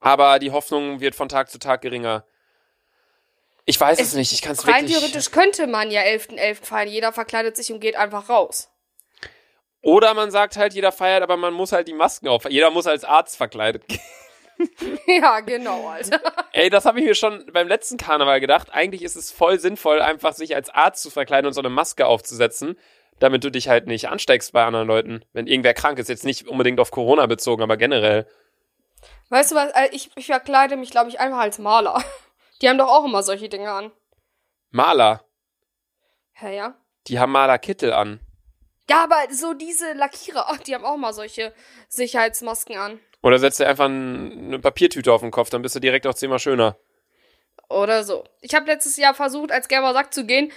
aber 0.01 0.39
die 0.39 0.51
Hoffnung 0.51 0.99
wird 0.99 1.15
von 1.15 1.29
Tag 1.29 1.49
zu 1.49 1.57
Tag 1.57 1.81
geringer. 1.81 2.25
Ich 3.65 3.79
weiß 3.79 3.99
es, 3.99 4.09
Es- 4.09 4.13
nicht, 4.13 4.31
ich 4.33 4.41
kann 4.41 4.51
es 4.51 4.67
Rein 4.67 4.81
wirklich. 4.83 4.97
theoretisch 4.99 5.31
könnte 5.31 5.65
man 5.67 5.89
ja 5.89 6.01
11.11. 6.01 6.65
feiern. 6.65 6.87
Jeder 6.87 7.11
verkleidet 7.13 7.55
sich 7.55 7.71
und 7.71 7.79
geht 7.79 7.95
einfach 7.95 8.29
raus. 8.29 8.69
Oder 9.85 10.15
man 10.15 10.31
sagt 10.31 10.57
halt, 10.57 10.73
jeder 10.73 10.91
feiert, 10.91 11.21
aber 11.21 11.37
man 11.37 11.53
muss 11.53 11.71
halt 11.71 11.87
die 11.87 11.93
Masken 11.93 12.27
auf. 12.27 12.49
Jeder 12.49 12.71
muss 12.71 12.87
als 12.87 13.03
Arzt 13.03 13.37
verkleidet 13.37 13.87
gehen. 13.87 14.01
ja, 15.21 15.41
genau, 15.41 15.87
Alter. 15.87 16.19
Ey, 16.53 16.71
das 16.71 16.85
habe 16.85 16.99
ich 16.99 17.05
mir 17.05 17.13
schon 17.13 17.45
beim 17.53 17.67
letzten 17.67 17.97
Karneval 17.97 18.39
gedacht. 18.39 18.69
Eigentlich 18.73 19.03
ist 19.03 19.15
es 19.15 19.31
voll 19.31 19.59
sinnvoll, 19.59 20.01
einfach 20.01 20.33
sich 20.33 20.55
als 20.55 20.71
Arzt 20.71 21.03
zu 21.03 21.11
verkleiden 21.11 21.45
und 21.45 21.53
so 21.53 21.61
eine 21.61 21.69
Maske 21.69 22.07
aufzusetzen, 22.07 22.79
damit 23.19 23.43
du 23.43 23.51
dich 23.51 23.69
halt 23.69 23.85
nicht 23.85 24.09
ansteckst 24.09 24.53
bei 24.53 24.65
anderen 24.65 24.87
Leuten. 24.87 25.23
Wenn 25.33 25.45
irgendwer 25.45 25.75
krank 25.75 25.99
ist, 25.99 26.09
jetzt 26.09 26.25
nicht 26.25 26.47
unbedingt 26.47 26.79
auf 26.79 26.89
Corona 26.89 27.27
bezogen, 27.27 27.61
aber 27.61 27.77
generell. 27.77 28.25
Weißt 29.29 29.51
du 29.51 29.55
was? 29.55 29.71
äh, 29.73 29.89
Ich, 29.91 30.09
ich 30.15 30.25
verkleide 30.25 30.77
mich, 30.77 30.89
glaube 30.89 31.09
ich, 31.09 31.19
einfach 31.19 31.37
als 31.39 31.59
Maler. 31.59 32.03
Die 32.63 32.69
haben 32.69 32.79
doch 32.79 32.89
auch 32.89 33.05
immer 33.05 33.21
solche 33.21 33.49
Dinge 33.49 33.69
an. 33.69 33.91
Maler, 34.71 35.23
Hä, 36.33 36.55
ja? 36.57 36.73
die 37.05 37.19
haben 37.19 37.31
Malerkittel 37.31 37.93
an. 37.93 38.19
Ja, 38.89 39.03
aber 39.03 39.33
so 39.33 39.53
diese 39.53 39.93
Lackierer, 39.93 40.45
ach, 40.47 40.57
die 40.57 40.75
haben 40.75 40.85
auch 40.85 40.97
mal 40.97 41.13
solche 41.13 41.53
Sicherheitsmasken 41.89 42.77
an. 42.77 42.99
Oder 43.21 43.39
setzt 43.39 43.59
dir 43.59 43.67
einfach 43.67 43.85
ein, 43.85 44.45
eine 44.47 44.59
Papiertüte 44.59 45.11
auf 45.11 45.21
den 45.21 45.31
Kopf, 45.31 45.49
dann 45.49 45.63
bist 45.63 45.75
du 45.75 45.79
direkt 45.79 46.05
auch 46.05 46.13
zehnmal 46.13 46.39
schöner. 46.39 46.77
Oder 47.69 48.03
so. 48.03 48.23
Ich 48.41 48.53
habe 48.53 48.67
letztes 48.67 48.97
Jahr 48.97 49.15
versucht, 49.15 49.51
als 49.51 49.67
gelber 49.67 49.93
Sack 49.93 50.13
zu 50.13 50.25
gehen. 50.25 50.51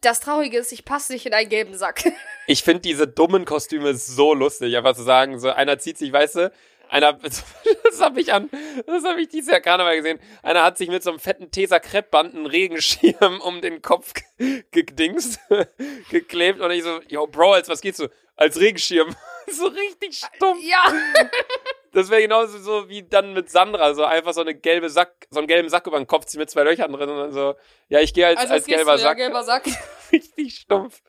Das 0.00 0.20
Traurige 0.20 0.58
ist, 0.58 0.72
ich 0.72 0.84
passe 0.84 1.12
nicht 1.12 1.26
in 1.26 1.34
einen 1.34 1.48
gelben 1.48 1.74
Sack. 1.74 2.04
Ich 2.48 2.64
finde 2.64 2.80
diese 2.80 3.06
dummen 3.06 3.44
Kostüme 3.44 3.94
so 3.94 4.34
lustig, 4.34 4.76
einfach 4.76 4.96
zu 4.96 5.04
sagen, 5.04 5.38
so 5.38 5.50
einer 5.50 5.78
zieht 5.78 5.96
sich, 5.96 6.12
weißt 6.12 6.34
du, 6.34 6.52
einer, 6.92 7.12
das 7.22 7.42
habe 8.00 8.20
ich 8.20 8.32
an, 8.32 8.50
das 8.86 9.04
habe 9.04 9.20
ich 9.22 9.28
dieses 9.28 9.50
Jahr 9.50 9.60
Karneval 9.60 9.96
gesehen. 9.96 10.20
Einer 10.42 10.62
hat 10.62 10.78
sich 10.78 10.88
mit 10.88 11.02
so 11.02 11.10
einem 11.10 11.18
fetten 11.18 11.50
Tesa 11.50 11.78
Kreppband 11.80 12.34
einen 12.34 12.46
Regenschirm 12.46 13.40
um 13.40 13.60
den 13.60 13.82
Kopf 13.82 14.12
ge- 14.38 14.64
gedingst, 14.70 15.40
geklebt 16.10 16.60
und 16.60 16.70
ich 16.70 16.82
so, 16.84 17.00
yo, 17.08 17.26
Bro, 17.26 17.52
als 17.54 17.68
was 17.68 17.80
geht's 17.80 17.98
du? 17.98 18.08
Als 18.36 18.58
Regenschirm. 18.60 19.14
so 19.50 19.66
richtig 19.66 20.18
stumpf. 20.18 20.62
ja. 20.64 20.82
Das 21.92 22.08
wäre 22.10 22.22
genauso 22.22 22.58
so 22.58 22.88
wie 22.88 23.02
dann 23.02 23.34
mit 23.34 23.50
Sandra, 23.50 23.92
so 23.94 24.04
einfach 24.04 24.32
so 24.32 24.40
eine 24.40 24.54
gelbe 24.54 24.88
Sack, 24.88 25.26
so 25.30 25.38
einen 25.40 25.46
gelben 25.46 25.68
Sack 25.68 25.86
über 25.86 25.98
den 25.98 26.06
Kopf 26.06 26.24
ziehen 26.24 26.40
mit 26.40 26.48
zwei 26.50 26.62
Löchern 26.62 26.90
drin 26.92 27.10
und 27.10 27.18
dann 27.18 27.32
so, 27.32 27.54
ja, 27.88 28.00
ich 28.00 28.14
gehe 28.14 28.26
als, 28.26 28.40
Also, 28.40 28.54
als 28.54 28.64
gelber 28.64 28.92
du, 28.96 29.02
ja, 29.02 29.08
Sack. 29.08 29.16
gelber 29.18 29.44
Sack. 29.44 29.64
richtig 30.10 30.54
stumpf. 30.56 31.02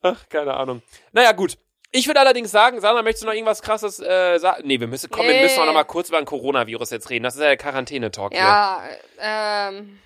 Ach, 0.00 0.26
keine 0.30 0.54
Ahnung. 0.54 0.80
Naja, 1.12 1.32
gut. 1.32 1.58
Ich 1.92 2.06
würde 2.06 2.20
allerdings 2.20 2.52
sagen, 2.52 2.80
Sandra, 2.80 3.02
möchtest 3.02 3.24
du 3.24 3.26
noch 3.26 3.34
irgendwas 3.34 3.62
krasses 3.62 3.98
äh, 3.98 4.38
sagen? 4.38 4.62
Nee, 4.66 4.78
wir 4.78 4.86
müssen, 4.86 5.10
komm, 5.10 5.26
wir 5.26 5.32
Nee. 5.34 5.42
müssen 5.42 5.60
auch 5.60 5.66
noch 5.66 5.72
mal 5.74 5.84
kurz 5.84 6.08
über 6.08 6.18
ein 6.18 6.24
Coronavirus 6.24 6.90
jetzt 6.90 7.10
reden. 7.10 7.24
Das 7.24 7.34
ist 7.34 7.40
ja 7.40 7.48
der 7.48 7.56
Quarantäne-Talk 7.56 8.32
hier. 8.32 8.40
Ja, 8.40 8.82
ähm. 9.18 9.98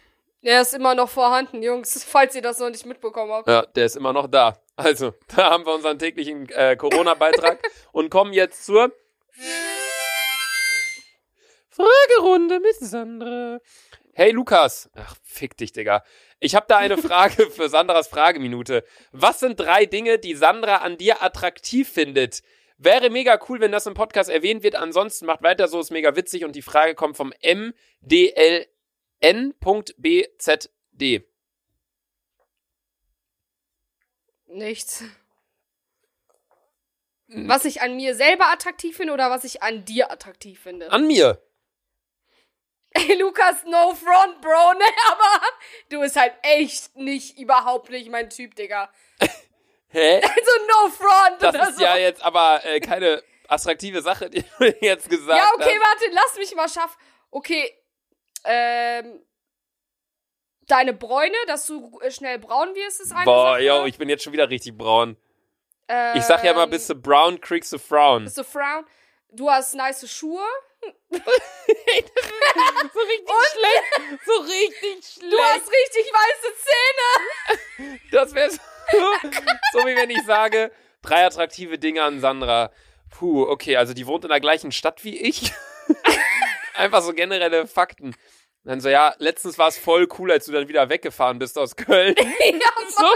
Er 0.46 0.60
ist 0.60 0.74
immer 0.74 0.94
noch 0.94 1.08
vorhanden, 1.08 1.62
Jungs, 1.62 2.04
falls 2.08 2.34
ihr 2.34 2.42
das 2.42 2.58
noch 2.58 2.68
nicht 2.70 2.84
mitbekommen 2.86 3.32
habt. 3.32 3.48
Ja, 3.48 3.62
der 3.66 3.86
ist 3.86 3.96
immer 3.96 4.12
noch 4.12 4.26
da. 4.28 4.58
Also, 4.76 5.12
da 5.36 5.50
haben 5.50 5.64
wir 5.66 5.74
unseren 5.74 5.98
täglichen 5.98 6.48
äh, 6.50 6.76
Corona-Beitrag 6.76 7.58
und 7.92 8.10
kommen 8.10 8.32
jetzt 8.32 8.64
zur 8.64 8.90
Fragerunde 11.70 12.60
mit 12.60 12.76
Sandra. 12.76 13.58
Hey 14.12 14.30
Lukas. 14.30 14.88
Ach, 14.94 15.16
fick 15.24 15.56
dich, 15.56 15.72
Digga. 15.72 16.02
Ich 16.40 16.54
habe 16.54 16.66
da 16.68 16.78
eine 16.78 16.98
Frage 16.98 17.50
für 17.50 17.68
Sandras 17.68 18.08
Frageminute. 18.08 18.84
Was 19.12 19.40
sind 19.40 19.58
drei 19.58 19.86
Dinge, 19.86 20.18
die 20.18 20.34
Sandra 20.34 20.76
an 20.78 20.96
dir 20.98 21.22
attraktiv 21.22 21.88
findet? 21.88 22.42
Wäre 22.76 23.08
mega 23.08 23.40
cool, 23.48 23.60
wenn 23.60 23.72
das 23.72 23.86
im 23.86 23.94
Podcast 23.94 24.28
erwähnt 24.28 24.62
wird. 24.62 24.74
Ansonsten 24.74 25.26
macht 25.26 25.42
weiter 25.42 25.68
so, 25.68 25.80
ist 25.80 25.90
mega 25.90 26.16
witzig. 26.16 26.44
Und 26.44 26.56
die 26.56 26.62
Frage 26.62 26.94
kommt 26.94 27.16
vom 27.16 27.32
MDLN.BZD. 27.42 28.68
Nichts. 34.46 35.04
Was 37.26 37.64
ich 37.64 37.80
an 37.80 37.96
mir 37.96 38.14
selber 38.14 38.52
attraktiv 38.52 38.96
finde 38.96 39.12
oder 39.12 39.30
was 39.30 39.44
ich 39.44 39.62
an 39.62 39.84
dir 39.84 40.10
attraktiv 40.10 40.60
finde. 40.60 40.92
An 40.92 41.06
mir. 41.06 41.40
Ey, 42.96 43.14
Lukas, 43.18 43.64
no 43.66 43.92
front, 43.94 44.40
Bro, 44.40 44.72
ne? 44.78 44.84
Aber 45.10 45.46
du 45.90 46.00
bist 46.00 46.16
halt 46.16 46.32
echt 46.42 46.94
nicht, 46.96 47.38
überhaupt 47.38 47.90
nicht 47.90 48.08
mein 48.10 48.30
Typ, 48.30 48.54
Digga. 48.54 48.90
Hä? 49.88 50.16
Also 50.22 50.50
no 50.68 50.88
front 50.90 51.42
Das 51.42 51.54
oder 51.54 51.68
ist 51.68 51.76
so. 51.78 51.84
ja 51.84 51.96
jetzt 51.96 52.22
aber 52.22 52.60
äh, 52.64 52.80
keine 52.80 53.22
attraktive 53.48 54.00
Sache, 54.02 54.30
die 54.30 54.42
du 54.58 54.64
jetzt 54.80 55.08
gesagt 55.10 55.38
Ja, 55.38 55.50
okay, 55.54 55.78
hast. 55.78 55.88
warte, 56.02 56.04
lass 56.14 56.36
mich 56.36 56.54
mal 56.54 56.68
schaffen. 56.68 56.96
Okay, 57.30 57.72
ähm, 58.44 59.24
deine 60.66 60.92
Bräune, 60.94 61.34
dass 61.46 61.66
du 61.66 61.98
äh, 62.00 62.10
schnell 62.10 62.38
braun 62.38 62.74
wirst, 62.74 63.00
ist 63.00 63.12
eine 63.12 63.24
Boah, 63.24 63.54
Sache. 63.54 63.62
yo, 63.64 63.84
ich 63.86 63.98
bin 63.98 64.08
jetzt 64.08 64.22
schon 64.24 64.32
wieder 64.32 64.48
richtig 64.50 64.76
braun. 64.76 65.16
ähm, 65.88 66.16
Ich 66.16 66.24
sag 66.24 66.42
ja 66.44 66.52
immer, 66.52 66.66
bist 66.66 66.88
du 66.90 66.94
brown, 66.94 67.40
kriegst 67.40 67.72
du 67.72 67.78
frown. 67.78 68.24
Bist 68.24 68.38
du 68.38 68.44
frown? 68.44 68.86
Du 69.30 69.50
hast 69.50 69.74
nice 69.74 70.08
Schuhe. 70.10 70.44
so 71.10 73.00
richtig 73.00 73.34
schlecht. 73.52 74.24
So 74.26 74.32
richtig 74.40 75.30
Du 75.30 75.38
hast 75.38 75.70
richtig 75.70 76.12
weiße 76.12 76.54
Zähne. 76.64 77.98
Das 78.10 78.34
wäre 78.34 78.50
so, 78.50 78.58
so, 79.72 79.86
wie 79.86 79.96
wenn 79.96 80.10
ich 80.10 80.22
sage, 80.24 80.70
drei 81.02 81.24
attraktive 81.24 81.78
Dinge 81.78 82.02
an 82.02 82.20
Sandra. 82.20 82.70
Puh, 83.10 83.44
okay, 83.44 83.76
also 83.76 83.94
die 83.94 84.06
wohnt 84.06 84.24
in 84.24 84.30
der 84.30 84.40
gleichen 84.40 84.72
Stadt 84.72 85.04
wie 85.04 85.16
ich. 85.18 85.52
Einfach 86.74 87.02
so 87.02 87.12
generelle 87.12 87.66
Fakten. 87.66 88.16
Dann 88.64 88.80
so, 88.80 88.88
ja, 88.88 89.14
letztens 89.18 89.58
war 89.58 89.68
es 89.68 89.76
voll 89.76 90.08
cool, 90.18 90.32
als 90.32 90.46
du 90.46 90.52
dann 90.52 90.68
wieder 90.68 90.88
weggefahren 90.88 91.38
bist 91.38 91.58
aus 91.58 91.76
Köln. 91.76 92.14
ja, 92.16 92.72
so, 92.88 93.06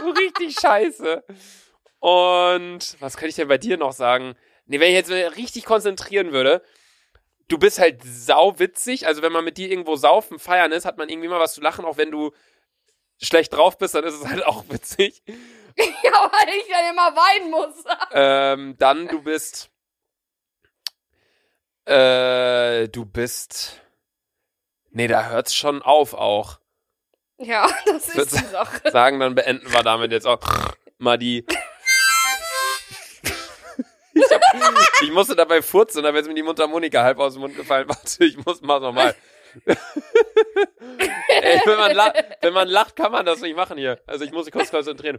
so 0.00 0.10
richtig 0.10 0.56
scheiße. 0.60 1.22
Und 2.00 2.96
was 3.00 3.16
könnte 3.16 3.28
ich 3.30 3.36
denn 3.36 3.48
bei 3.48 3.56
dir 3.56 3.78
noch 3.78 3.92
sagen? 3.92 4.34
Nee, 4.66 4.80
wenn 4.80 4.88
ich 4.88 4.94
jetzt 4.94 5.10
richtig 5.10 5.64
konzentrieren 5.64 6.32
würde, 6.32 6.62
du 7.48 7.58
bist 7.58 7.78
halt 7.78 8.02
sauwitzig. 8.02 9.06
Also 9.06 9.22
wenn 9.22 9.32
man 9.32 9.44
mit 9.44 9.58
dir 9.58 9.70
irgendwo 9.70 9.96
saufen, 9.96 10.38
feiern 10.38 10.72
ist, 10.72 10.84
hat 10.84 10.98
man 10.98 11.08
irgendwie 11.08 11.26
immer 11.26 11.40
was 11.40 11.54
zu 11.54 11.60
lachen, 11.60 11.84
auch 11.84 11.96
wenn 11.96 12.10
du 12.10 12.32
schlecht 13.22 13.52
drauf 13.52 13.78
bist, 13.78 13.94
dann 13.94 14.04
ist 14.04 14.14
es 14.14 14.26
halt 14.26 14.44
auch 14.44 14.64
witzig. 14.68 15.22
ja, 15.76 16.30
weil 16.32 16.54
ich 16.56 16.68
dann 16.70 16.92
immer 16.92 17.16
weinen 17.16 17.50
muss. 17.50 17.84
Ähm, 18.16 18.76
dann 18.78 19.08
du 19.08 19.22
bist, 19.22 19.70
äh, 21.84 22.88
du 22.88 23.04
bist, 23.04 23.82
nee, 24.90 25.08
da 25.08 25.28
hört's 25.28 25.54
schon 25.54 25.82
auf 25.82 26.14
auch. 26.14 26.60
Ja, 27.38 27.68
das 27.86 28.08
ist 28.08 28.32
die 28.32 28.44
Sache. 28.44 28.90
sagen, 28.90 29.18
dann 29.18 29.34
beenden 29.34 29.72
wir 29.72 29.82
damit 29.82 30.12
jetzt 30.12 30.26
auch 30.26 30.40
mal 30.98 31.18
die. 31.18 31.44
Ich 34.26 34.32
hab, 34.34 34.42
Ich 35.02 35.10
musste 35.12 35.34
dabei 35.36 35.62
furzen, 35.62 36.02
da 36.02 36.12
wäre 36.14 36.26
mir 36.26 36.34
die 36.34 36.42
Mundharmonika 36.42 37.02
halb 37.02 37.18
aus 37.18 37.34
dem 37.34 37.40
Mund 37.42 37.56
gefallen. 37.56 37.88
Warte, 37.88 38.24
ich 38.24 38.36
muss, 38.44 38.60
mach 38.62 38.80
nochmal. 38.80 39.14
Ey, 39.66 41.60
wenn 41.64 41.76
man, 41.78 41.92
lacht, 41.94 42.24
wenn 42.40 42.52
man 42.52 42.68
lacht, 42.68 42.96
kann 42.96 43.12
man 43.12 43.24
das 43.24 43.40
nicht 43.40 43.56
machen 43.56 43.78
hier. 43.78 44.00
Also 44.06 44.24
ich 44.24 44.32
muss 44.32 44.46
mich 44.46 44.52
kurz 44.52 44.70
konzentrieren. 44.70 45.18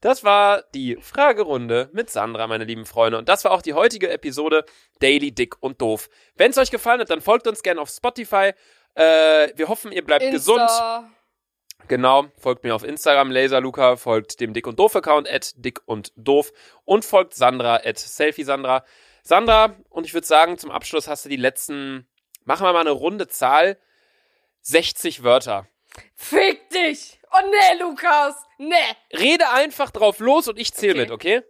Das 0.00 0.22
war 0.22 0.62
die 0.74 0.96
Fragerunde 1.00 1.90
mit 1.92 2.08
Sandra, 2.08 2.46
meine 2.46 2.64
lieben 2.64 2.86
Freunde. 2.86 3.18
Und 3.18 3.28
das 3.28 3.44
war 3.44 3.50
auch 3.50 3.62
die 3.62 3.74
heutige 3.74 4.10
Episode 4.10 4.64
Daily 5.00 5.32
Dick 5.32 5.56
und 5.60 5.80
Doof. 5.80 6.08
Wenn 6.36 6.52
es 6.52 6.58
euch 6.58 6.70
gefallen 6.70 7.00
hat, 7.00 7.10
dann 7.10 7.20
folgt 7.20 7.48
uns 7.48 7.62
gerne 7.62 7.80
auf 7.80 7.90
Spotify. 7.90 8.52
Äh, 8.94 9.48
wir 9.56 9.68
hoffen, 9.68 9.90
ihr 9.90 10.04
bleibt 10.04 10.22
Insta. 10.22 10.36
gesund. 10.36 10.70
Genau, 11.86 12.26
folgt 12.36 12.64
mir 12.64 12.74
auf 12.74 12.82
Instagram, 12.84 13.30
Laserluca, 13.30 13.96
folgt 13.96 14.40
dem 14.40 14.52
Dick 14.52 14.66
und 14.66 14.78
Doof 14.78 14.96
Account, 14.96 15.28
at 15.30 15.52
Dick 15.56 15.80
und 15.86 16.12
Doof 16.16 16.52
und 16.84 17.04
folgt 17.04 17.34
Sandra, 17.34 17.76
at 17.76 17.98
Selfie 17.98 18.44
Sandra. 18.44 18.84
Sandra, 19.22 19.76
und 19.88 20.04
ich 20.04 20.12
würde 20.12 20.26
sagen, 20.26 20.58
zum 20.58 20.70
Abschluss 20.70 21.08
hast 21.08 21.24
du 21.24 21.28
die 21.28 21.36
letzten, 21.36 22.06
machen 22.44 22.66
wir 22.66 22.72
mal 22.72 22.80
eine 22.80 22.90
runde 22.90 23.28
Zahl, 23.28 23.78
60 24.62 25.22
Wörter. 25.22 25.66
Fick 26.14 26.68
dich! 26.70 27.20
Oh 27.32 27.46
nee, 27.48 27.80
Lukas! 27.80 28.34
Nee! 28.58 28.74
Rede 29.16 29.48
einfach 29.50 29.90
drauf 29.90 30.18
los 30.18 30.48
und 30.48 30.58
ich 30.58 30.74
zähle 30.74 30.92
Okay. 30.92 31.00
mit, 31.02 31.10
okay? 31.10 31.42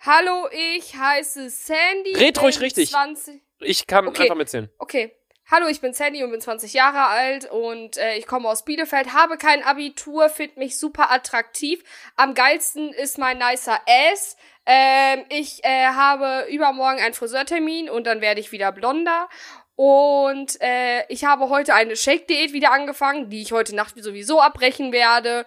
Hallo, 0.00 0.48
ich 0.52 0.96
heiße 0.96 1.48
Sandy. 1.48 2.14
Red 2.16 2.42
ruhig 2.42 2.60
richtig. 2.60 2.90
20 2.90 3.42
Ich 3.60 3.86
kann 3.86 4.06
Okay. 4.06 4.22
einfach 4.24 4.36
mitzählen. 4.36 4.70
Okay. 4.78 5.16
Hallo, 5.50 5.66
ich 5.68 5.82
bin 5.82 5.92
Sandy 5.92 6.24
und 6.24 6.30
bin 6.30 6.40
20 6.40 6.72
Jahre 6.72 7.06
alt 7.06 7.50
und 7.50 7.98
äh, 7.98 8.16
ich 8.16 8.26
komme 8.26 8.48
aus 8.48 8.64
Bielefeld, 8.64 9.12
habe 9.12 9.36
kein 9.36 9.62
Abitur, 9.62 10.30
finde 10.30 10.58
mich 10.58 10.78
super 10.78 11.10
attraktiv. 11.10 11.84
Am 12.16 12.32
geilsten 12.32 12.94
ist 12.94 13.18
mein 13.18 13.36
nicer 13.36 13.78
Ass. 13.86 14.38
Ähm, 14.64 15.26
ich 15.28 15.62
äh, 15.62 15.88
habe 15.88 16.46
übermorgen 16.50 16.98
einen 16.98 17.12
Friseurtermin 17.12 17.90
und 17.90 18.06
dann 18.06 18.22
werde 18.22 18.40
ich 18.40 18.52
wieder 18.52 18.72
blonder. 18.72 19.28
Und 19.76 20.58
äh, 20.62 21.04
ich 21.08 21.26
habe 21.26 21.50
heute 21.50 21.74
eine 21.74 21.94
Shake-Diät 21.94 22.54
wieder 22.54 22.72
angefangen, 22.72 23.28
die 23.28 23.42
ich 23.42 23.52
heute 23.52 23.76
Nacht 23.76 24.02
sowieso 24.02 24.40
abbrechen 24.40 24.92
werde. 24.92 25.44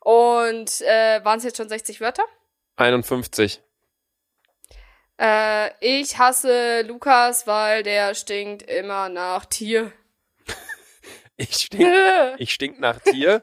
Und 0.00 0.80
äh, 0.80 1.22
waren 1.22 1.36
es 1.36 1.44
jetzt 1.44 1.58
schon 1.58 1.68
60 1.68 2.00
Wörter? 2.00 2.24
51. 2.76 3.60
Äh, 5.20 5.70
ich 5.80 6.18
hasse 6.18 6.82
Lukas, 6.82 7.46
weil 7.46 7.82
der 7.82 8.14
stinkt 8.14 8.62
immer 8.62 9.08
nach 9.08 9.44
Tier. 9.46 9.92
Ich 11.36 11.56
stink, 11.56 11.92
ich 12.38 12.52
stink 12.52 12.78
nach 12.78 13.00
Tier. 13.00 13.42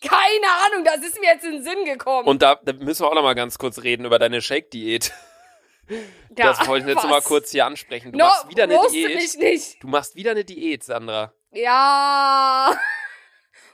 Keine 0.00 0.46
Ahnung, 0.66 0.84
das 0.84 0.96
ist 1.06 1.20
mir 1.20 1.28
jetzt 1.28 1.44
in 1.44 1.52
den 1.52 1.62
Sinn 1.62 1.84
gekommen. 1.84 2.26
Und 2.26 2.42
da, 2.42 2.56
da 2.56 2.72
müssen 2.72 3.04
wir 3.04 3.08
auch 3.08 3.14
noch 3.14 3.22
mal 3.22 3.34
ganz 3.34 3.58
kurz 3.58 3.80
reden 3.84 4.04
über 4.04 4.18
deine 4.18 4.42
Shake-Diät. 4.42 5.12
ja, 5.88 5.96
das 6.30 6.66
wollte 6.66 6.88
ich 6.88 6.96
jetzt 6.96 7.08
mal 7.08 7.22
kurz 7.22 7.52
hier 7.52 7.64
ansprechen. 7.64 8.10
Du 8.10 8.18
no, 8.18 8.24
machst 8.24 8.48
wieder 8.48 8.64
eine 8.64 8.80
Diät. 8.90 9.22
ich 9.22 9.36
nicht. 9.36 9.82
Du 9.82 9.86
machst 9.86 10.16
wieder 10.16 10.32
eine 10.32 10.44
Diät, 10.44 10.82
Sandra. 10.82 11.32
Ja. 11.52 12.76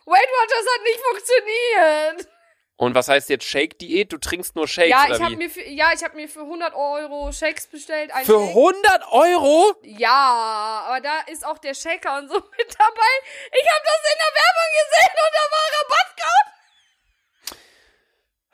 Weight 0.05 0.29
Watchers 0.29 0.67
hat 0.75 0.83
nicht 0.85 1.01
funktioniert. 1.01 2.38
Und 2.79 2.95
was 2.95 3.09
heißt 3.09 3.29
jetzt 3.29 3.45
Shake-Diät? 3.45 4.13
Du 4.13 4.19
trinkst 4.19 4.55
nur 4.55 4.69
Shakes, 4.69 4.91
ja, 4.91 5.07
oder 5.07 5.17
ich 5.17 5.23
habe 5.23 5.37
mir 5.37 5.51
für, 5.51 5.65
ja, 5.69 5.91
ich 5.93 6.05
habe 6.05 6.15
mir 6.15 6.29
für 6.29 6.43
100 6.43 6.75
Euro 6.75 7.33
Shakes 7.33 7.67
bestellt. 7.67 8.13
Für 8.23 8.39
Shake. 8.39 8.51
100 8.51 9.03
Euro? 9.11 9.75
Ja, 9.83 10.85
aber 10.87 11.01
da 11.01 11.19
ist 11.27 11.45
auch 11.45 11.59
der 11.59 11.75
Shaker 11.75 12.19
und 12.19 12.29
so 12.29 12.35
mit 12.57 12.77
dabei. 12.79 13.13
Ich 13.51 13.69
habe 13.69 13.85
das 13.85 14.01
in 14.13 14.19
der 14.21 14.33
Werbung 14.39 14.71
gesehen 14.79 15.17
und 15.27 15.35
da 15.35 15.45
war 15.51 15.67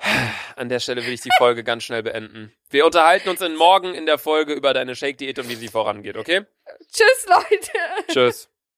Rabattcode. 0.08 0.56
An 0.56 0.68
der 0.70 0.80
Stelle 0.80 1.04
will 1.04 1.12
ich 1.12 1.20
die 1.20 1.32
Folge 1.36 1.62
ganz 1.62 1.84
schnell 1.84 2.02
beenden. 2.02 2.50
Wir 2.70 2.86
unterhalten 2.86 3.28
uns 3.28 3.42
in 3.42 3.56
morgen 3.56 3.92
in 3.94 4.06
der 4.06 4.16
Folge 4.16 4.54
über 4.54 4.72
deine 4.72 4.96
Shake-Diät 4.96 5.38
und 5.38 5.50
wie 5.50 5.54
sie 5.54 5.68
vorangeht, 5.68 6.16
okay? 6.16 6.46
Tschüss, 6.90 7.26
Leute. 7.28 7.72
Tschüss. 8.10 8.48